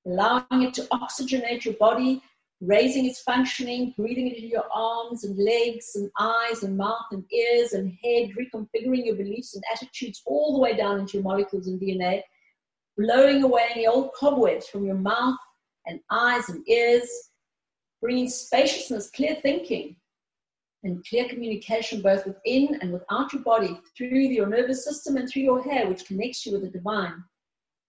allowing 0.06 0.62
it 0.62 0.74
to 0.74 0.82
oxygenate 0.92 1.64
your 1.64 1.74
body, 1.74 2.22
raising 2.60 3.04
its 3.04 3.20
functioning, 3.20 3.92
breathing 3.96 4.28
it 4.28 4.36
into 4.36 4.46
your 4.46 4.64
arms 4.72 5.24
and 5.24 5.36
legs 5.36 5.96
and 5.96 6.10
eyes 6.18 6.62
and 6.62 6.76
mouth 6.76 7.06
and 7.10 7.24
ears 7.32 7.72
and 7.72 7.92
head, 8.02 8.30
reconfiguring 8.38 9.04
your 9.04 9.16
beliefs 9.16 9.54
and 9.54 9.64
attitudes 9.72 10.22
all 10.26 10.54
the 10.54 10.60
way 10.60 10.76
down 10.76 11.00
into 11.00 11.14
your 11.14 11.24
molecules 11.24 11.66
and 11.66 11.80
DNA, 11.80 12.22
blowing 12.96 13.42
away 13.42 13.66
any 13.72 13.86
old 13.86 14.12
cobwebs 14.14 14.68
from 14.68 14.86
your 14.86 14.94
mouth 14.94 15.36
and 15.86 16.00
eyes 16.10 16.48
and 16.48 16.66
ears, 16.68 17.08
bringing 18.00 18.28
spaciousness, 18.28 19.10
clear 19.10 19.36
thinking, 19.42 19.96
and 20.84 21.04
clear 21.06 21.28
communication 21.28 22.00
both 22.00 22.26
within 22.26 22.78
and 22.80 22.92
without 22.92 23.32
your 23.32 23.42
body 23.42 23.80
through 23.96 24.08
your 24.08 24.46
nervous 24.46 24.84
system 24.84 25.16
and 25.16 25.28
through 25.28 25.42
your 25.42 25.62
hair, 25.62 25.88
which 25.88 26.06
connects 26.06 26.44
you 26.46 26.52
with 26.52 26.62
the 26.62 26.70
divine. 26.70 27.22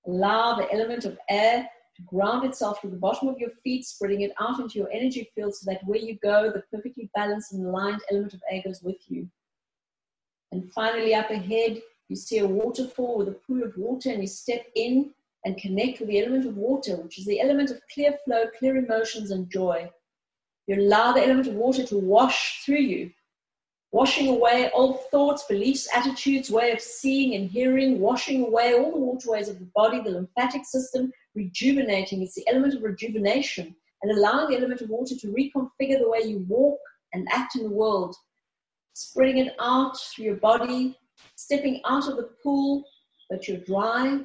Allow 0.08 0.56
the 0.56 0.72
element 0.72 1.06
of 1.06 1.18
air 1.30 1.70
to 1.98 2.02
ground 2.04 2.46
itself 2.46 2.82
to 2.82 2.88
the 2.88 2.96
bottom 2.96 3.28
of 3.28 3.40
your 3.40 3.50
feet, 3.64 3.86
spreading 3.86 4.22
it 4.22 4.32
out 4.40 4.60
into 4.60 4.80
your 4.80 4.90
energy 4.92 5.30
field 5.36 5.56
so 5.56 5.70
that 5.70 5.82
where 5.86 6.00
you 6.00 6.18
go, 6.24 6.52
the 6.52 6.64
perfectly 6.72 7.10
balanced 7.16 7.54
and 7.54 7.66
aligned 7.66 8.02
element 8.12 8.34
of 8.34 8.42
air 8.50 8.62
goes 8.64 8.82
with 8.82 8.98
you. 9.08 9.28
And 10.52 10.72
finally, 10.72 11.14
up 11.14 11.30
ahead, 11.30 11.82
you 12.08 12.16
see 12.16 12.40
a 12.40 12.48
waterfall 12.48 13.18
with 13.18 13.28
a 13.28 13.40
pool 13.46 13.64
of 13.64 13.76
water, 13.78 14.12
and 14.12 14.22
you 14.22 14.28
step 14.28 14.66
in 14.76 15.12
and 15.44 15.58
connect 15.58 16.00
with 16.00 16.10
the 16.10 16.20
element 16.20 16.46
of 16.46 16.56
water, 16.56 16.96
which 16.98 17.20
is 17.20 17.26
the 17.26 17.42
element 17.42 17.72
of 17.72 17.82
clear 17.94 18.18
flow, 18.24 18.46
clear 18.58 18.78
emotions, 18.78 19.32
and 19.32 19.50
joy. 19.52 19.90
You 20.68 20.82
allow 20.82 21.14
the 21.14 21.24
element 21.24 21.48
of 21.48 21.54
water 21.54 21.86
to 21.86 21.98
wash 21.98 22.62
through 22.66 22.82
you, 22.82 23.12
washing 23.92 24.28
away 24.28 24.70
old 24.74 25.00
thoughts, 25.10 25.46
beliefs, 25.48 25.88
attitudes, 25.96 26.52
way 26.52 26.72
of 26.72 26.82
seeing 26.82 27.36
and 27.36 27.50
hearing, 27.50 28.02
washing 28.02 28.46
away 28.46 28.74
all 28.74 28.92
the 28.92 29.00
waterways 29.00 29.48
of 29.48 29.60
the 29.60 29.70
body, 29.74 30.02
the 30.02 30.10
lymphatic 30.10 30.66
system, 30.66 31.14
rejuvenating. 31.36 32.22
It's 32.22 32.36
the 32.36 32.48
element 32.50 32.74
of 32.74 32.84
rejuvenation 32.84 33.74
and 34.02 34.12
allowing 34.12 34.50
the 34.50 34.58
element 34.58 34.82
of 34.82 34.90
water 34.90 35.16
to 35.16 35.28
reconfigure 35.28 36.00
the 36.00 36.10
way 36.10 36.24
you 36.24 36.46
walk 36.50 36.80
and 37.14 37.28
act 37.32 37.56
in 37.56 37.64
the 37.64 37.70
world, 37.70 38.14
spreading 38.94 39.38
it 39.38 39.56
out 39.62 39.98
through 39.98 40.26
your 40.26 40.36
body, 40.36 40.98
stepping 41.36 41.82
out 41.86 42.10
of 42.10 42.18
the 42.18 42.30
pool, 42.44 42.84
but 43.30 43.48
you're 43.48 43.58
dry, 43.58 44.20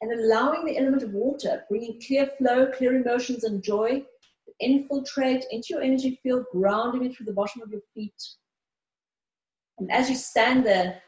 and 0.00 0.12
allowing 0.12 0.64
the 0.64 0.76
element 0.76 1.04
of 1.04 1.12
water, 1.12 1.64
bringing 1.68 2.00
clear 2.04 2.28
flow, 2.38 2.66
clear 2.66 2.94
emotions, 2.96 3.44
and 3.44 3.62
joy 3.62 4.04
infiltrate 4.60 5.44
into 5.50 5.68
your 5.70 5.82
energy 5.82 6.18
field, 6.22 6.44
grounding 6.52 7.04
it 7.04 7.16
through 7.16 7.26
the 7.26 7.32
bottom 7.32 7.62
of 7.62 7.70
your 7.70 7.82
feet. 7.94 8.22
And 9.78 9.90
as 9.90 10.08
you 10.08 10.16
stand 10.16 10.64
there, 10.64 11.02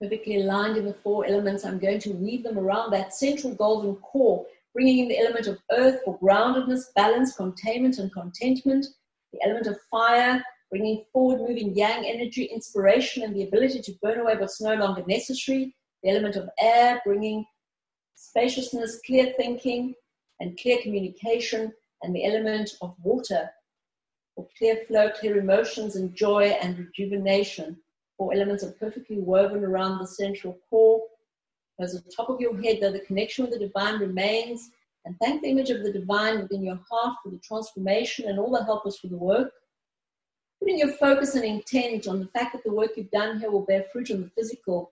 perfectly 0.00 0.40
aligned 0.40 0.76
in 0.76 0.84
the 0.84 0.94
four 0.94 1.26
elements, 1.26 1.64
I'm 1.64 1.78
going 1.78 2.00
to 2.00 2.12
weave 2.12 2.42
them 2.42 2.58
around 2.58 2.90
that 2.90 3.14
central 3.14 3.54
golden 3.54 3.96
core, 3.96 4.44
bringing 4.74 4.98
in 4.98 5.08
the 5.08 5.18
element 5.18 5.46
of 5.46 5.58
earth 5.72 6.00
for 6.04 6.18
groundedness, 6.18 6.92
balance, 6.94 7.36
containment, 7.36 7.98
and 7.98 8.12
contentment, 8.12 8.86
the 9.32 9.42
element 9.44 9.66
of 9.66 9.78
fire, 9.90 10.44
bringing 10.70 11.04
forward 11.12 11.40
moving 11.40 11.74
yang 11.74 12.04
energy, 12.04 12.44
inspiration, 12.44 13.22
and 13.22 13.34
the 13.34 13.44
ability 13.44 13.80
to 13.80 13.94
burn 14.02 14.20
away 14.20 14.36
what's 14.36 14.60
no 14.60 14.74
longer 14.74 15.04
necessary, 15.06 15.74
the 16.02 16.10
element 16.10 16.36
of 16.36 16.48
air, 16.58 17.00
bringing 17.04 17.44
spaciousness, 18.16 19.00
clear 19.06 19.32
thinking, 19.36 19.94
and 20.40 20.58
clear 20.58 20.78
communication, 20.82 21.72
and 22.02 22.14
the 22.14 22.24
element 22.24 22.70
of 22.82 22.94
water 23.02 23.50
for 24.34 24.46
clear 24.58 24.84
flow, 24.86 25.10
clear 25.10 25.38
emotions, 25.38 25.96
and 25.96 26.14
joy 26.14 26.56
and 26.60 26.78
rejuvenation. 26.78 27.76
Four 28.18 28.34
elements 28.34 28.64
are 28.64 28.72
perfectly 28.72 29.18
woven 29.18 29.64
around 29.64 29.98
the 29.98 30.06
central 30.06 30.58
core. 30.70 31.02
As 31.80 31.92
the 31.92 32.10
top 32.10 32.30
of 32.30 32.40
your 32.40 32.60
head, 32.62 32.78
though 32.80 32.92
the 32.92 33.00
connection 33.00 33.44
with 33.44 33.52
the 33.52 33.66
divine 33.66 33.98
remains, 34.00 34.70
and 35.04 35.16
thank 35.20 35.42
the 35.42 35.48
image 35.48 35.70
of 35.70 35.82
the 35.82 35.92
divine 35.92 36.42
within 36.42 36.64
your 36.64 36.80
heart 36.90 37.16
for 37.22 37.30
the 37.30 37.38
transformation 37.38 38.28
and 38.28 38.38
all 38.38 38.50
the 38.50 38.64
helpers 38.64 38.98
for 38.98 39.06
the 39.06 39.16
work. 39.16 39.52
Putting 40.60 40.78
your 40.78 40.92
focus 40.94 41.34
and 41.34 41.44
intent 41.44 42.08
on 42.08 42.18
the 42.18 42.28
fact 42.28 42.52
that 42.54 42.64
the 42.64 42.72
work 42.72 42.92
you've 42.96 43.10
done 43.10 43.38
here 43.38 43.50
will 43.50 43.66
bear 43.66 43.84
fruit 43.92 44.10
on 44.10 44.22
the 44.22 44.30
physical 44.30 44.90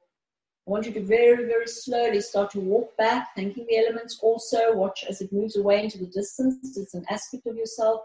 I 0.67 0.71
want 0.71 0.87
you 0.87 0.93
to 0.93 1.03
very, 1.03 1.45
very 1.45 1.67
slowly 1.67 2.23
start 2.23 2.51
to 2.53 2.61
walk 2.61 2.97
back, 2.97 3.35
thanking 3.37 3.67
the 3.69 3.77
elements 3.77 4.19
also. 4.23 4.75
Watch 4.75 5.05
as 5.07 5.21
it 5.21 5.31
moves 5.31 5.57
away 5.57 5.85
into 5.85 5.99
the 5.99 6.07
distance. 6.07 6.79
It's 6.79 6.95
an 6.95 7.05
aspect 7.11 7.47
of 7.47 7.57
yourself. 7.57 8.01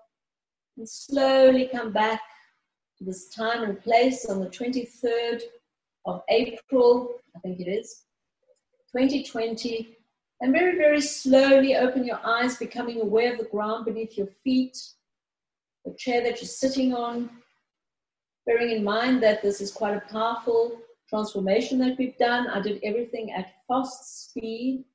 And 0.76 0.88
slowly 0.88 1.70
come 1.72 1.94
back 1.94 2.22
to 2.98 3.06
this 3.06 3.30
time 3.30 3.64
and 3.64 3.82
place 3.82 4.26
on 4.26 4.42
the 4.42 4.50
23rd 4.50 5.42
of 6.06 6.22
April, 6.30 7.16
I 7.34 7.40
think 7.40 7.62
it 7.62 7.70
is, 7.70 8.04
2020. 8.92 9.96
And 10.42 10.52
very, 10.52 10.78
very 10.78 11.02
slowly 11.02 11.78
open 11.78 12.06
your 12.06 12.20
eyes, 12.26 12.58
becoming 12.58 13.00
aware 13.00 13.32
of 13.32 13.40
the 13.40 13.46
ground 13.46 13.86
beneath 13.86 14.18
your 14.18 14.30
feet, 14.44 14.78
the 15.86 15.94
chair 15.94 16.22
that 16.24 16.42
you're 16.42 16.48
sitting 16.48 16.94
on, 16.94 17.30
bearing 18.46 18.72
in 18.72 18.84
mind 18.84 19.24
that 19.24 19.42
this 19.42 19.62
is 19.62 19.72
quite 19.72 19.96
a 19.96 20.12
powerful 20.12 20.78
transformation 21.10 21.80
that 21.80 21.98
we've 21.98 22.18
done. 22.18 22.48
I 22.48 22.62
did 22.62 22.80
everything 22.84 23.32
at 23.32 23.54
fast 23.68 24.30
speed. 24.30 24.86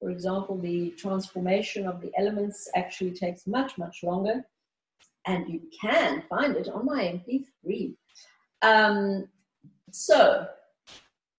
For 0.00 0.10
example, 0.10 0.58
the 0.58 0.90
transformation 0.90 1.86
of 1.86 2.00
the 2.00 2.10
elements 2.18 2.68
actually 2.74 3.12
takes 3.12 3.46
much, 3.46 3.78
much 3.78 4.02
longer. 4.02 4.44
And 5.26 5.48
you 5.48 5.62
can 5.80 6.22
find 6.28 6.56
it 6.56 6.68
on 6.68 6.84
my 6.84 7.02
MP3. 7.04 7.94
Um, 8.62 9.28
so, 9.90 10.46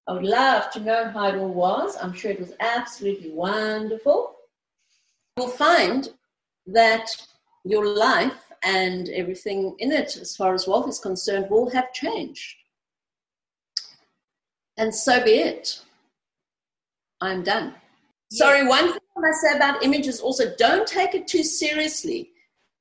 I 0.07 0.13
would 0.13 0.23
love 0.23 0.71
to 0.71 0.79
know 0.79 1.09
how 1.09 1.27
it 1.27 1.35
all 1.35 1.53
was. 1.53 1.97
I'm 2.01 2.13
sure 2.13 2.31
it 2.31 2.39
was 2.39 2.53
absolutely 2.59 3.31
wonderful. 3.31 4.35
You'll 5.37 5.49
find 5.49 6.09
that 6.67 7.09
your 7.63 7.85
life 7.85 8.51
and 8.63 9.09
everything 9.09 9.75
in 9.79 9.91
it, 9.91 10.15
as 10.15 10.35
far 10.35 10.53
as 10.53 10.67
wealth 10.67 10.87
is 10.87 10.99
concerned, 10.99 11.47
will 11.49 11.69
have 11.71 11.91
changed 11.93 12.55
and 14.77 14.93
so 14.93 15.23
be 15.23 15.31
it. 15.31 15.81
I'm 17.21 17.43
done. 17.43 17.73
Yes. 18.31 18.39
Sorry, 18.39 18.67
one 18.67 18.91
thing 18.91 18.99
I 19.17 19.21
must 19.21 19.41
say 19.41 19.55
about 19.55 19.83
images 19.83 20.19
also 20.19 20.53
don't 20.57 20.87
take 20.87 21.15
it 21.15 21.27
too 21.27 21.43
seriously 21.43 22.31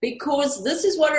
because 0.01 0.63
this 0.63 0.85
is 0.85 0.99
what 0.99 1.13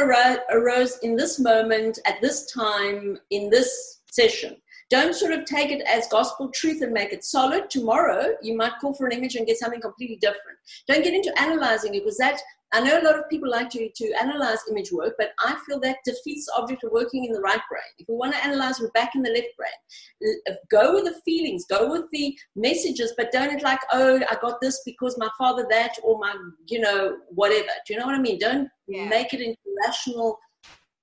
arose 0.52 1.00
in 1.02 1.16
this 1.16 1.40
moment, 1.40 2.00
at 2.06 2.22
this 2.22 2.52
time, 2.52 3.18
in 3.32 3.50
this 3.50 4.02
session. 4.12 4.58
Don't 4.92 5.16
sort 5.16 5.32
of 5.32 5.46
take 5.46 5.72
it 5.72 5.82
as 5.88 6.08
gospel 6.10 6.52
truth 6.54 6.84
and 6.84 6.94
make 6.94 7.12
it 7.12 7.24
solid. 7.24 7.70
Tomorrow, 7.70 8.36
you 8.44 8.56
might 8.56 8.74
call 8.80 8.94
for 8.94 9.08
an 9.08 9.14
image 9.14 9.36
and 9.36 9.48
get 9.48 9.58
something 9.58 9.82
completely 9.82 10.18
different. 10.18 10.60
Don't 10.88 11.04
get 11.04 11.16
into 11.16 11.34
analyzing 11.42 11.96
it 11.96 12.04
because 12.04 12.18
that, 12.18 12.40
I 12.76 12.82
know 12.82 13.00
a 13.00 13.06
lot 13.06 13.18
of 13.18 13.30
people 13.30 13.50
like 13.50 13.70
to, 13.70 13.90
to 13.90 14.14
analyze 14.20 14.58
image 14.70 14.92
work, 14.92 15.14
but 15.18 15.30
I 15.40 15.56
feel 15.66 15.80
that 15.80 16.00
defeats 16.04 16.46
the 16.46 16.62
object 16.62 16.84
of 16.84 16.92
working 16.92 17.24
in 17.24 17.32
the 17.32 17.40
right 17.40 17.62
brain. 17.70 17.84
If 18.00 18.10
we 18.10 18.16
want 18.16 18.34
to 18.34 18.44
analyze, 18.44 18.82
we're 18.82 18.92
back 18.92 19.16
in 19.16 19.22
the 19.22 19.30
left 19.30 19.48
brain. 19.58 20.42
Uh, 20.50 20.56
go 20.70 20.94
with 20.94 21.06
the 21.06 21.22
feelings, 21.24 21.64
go 21.70 21.90
with 21.90 22.04
the 22.12 22.38
messages, 22.58 23.14
but 23.16 23.32
don't 23.32 23.64
like, 23.64 23.80
oh, 23.94 24.20
I 24.30 24.36
got 24.42 24.60
this 24.60 24.82
because 24.86 25.18
my 25.18 25.30
father 25.38 25.66
that, 25.70 25.94
or 26.04 26.20
my, 26.20 26.36
you 26.68 26.82
know, 26.82 27.16
whatever. 27.30 27.70
Do 27.88 27.94
you 27.94 28.00
know 28.02 28.08
what 28.08 28.16
I 28.16 28.20
mean? 28.20 28.40
Don't 28.40 28.68
yeah. 28.90 29.08
make 29.08 29.34
it 29.34 29.40
into 29.40 29.58
rational, 29.86 30.38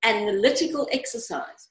analytical 0.03 0.87
exercise 0.93 1.71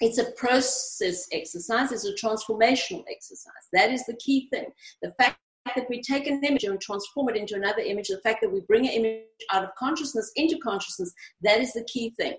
it's 0.00 0.18
a 0.18 0.32
process 0.32 1.28
exercise, 1.32 1.92
it's 1.92 2.04
a 2.04 2.14
transformational 2.14 3.04
exercise. 3.08 3.52
That 3.72 3.92
is 3.92 4.04
the 4.04 4.16
key 4.16 4.48
thing. 4.50 4.66
The 5.00 5.12
fact 5.12 5.38
that 5.66 5.88
we 5.88 6.02
take 6.02 6.26
an 6.26 6.42
image 6.44 6.64
and 6.64 6.80
transform 6.80 7.28
it 7.28 7.36
into 7.36 7.54
another 7.54 7.82
image, 7.82 8.08
the 8.08 8.20
fact 8.22 8.40
that 8.42 8.52
we 8.52 8.60
bring 8.60 8.86
an 8.86 8.92
image 8.92 9.22
out 9.50 9.64
of 9.64 9.74
consciousness 9.76 10.30
into 10.36 10.58
consciousness, 10.58 11.12
that 11.42 11.60
is 11.60 11.72
the 11.72 11.84
key 11.84 12.12
thing. 12.18 12.34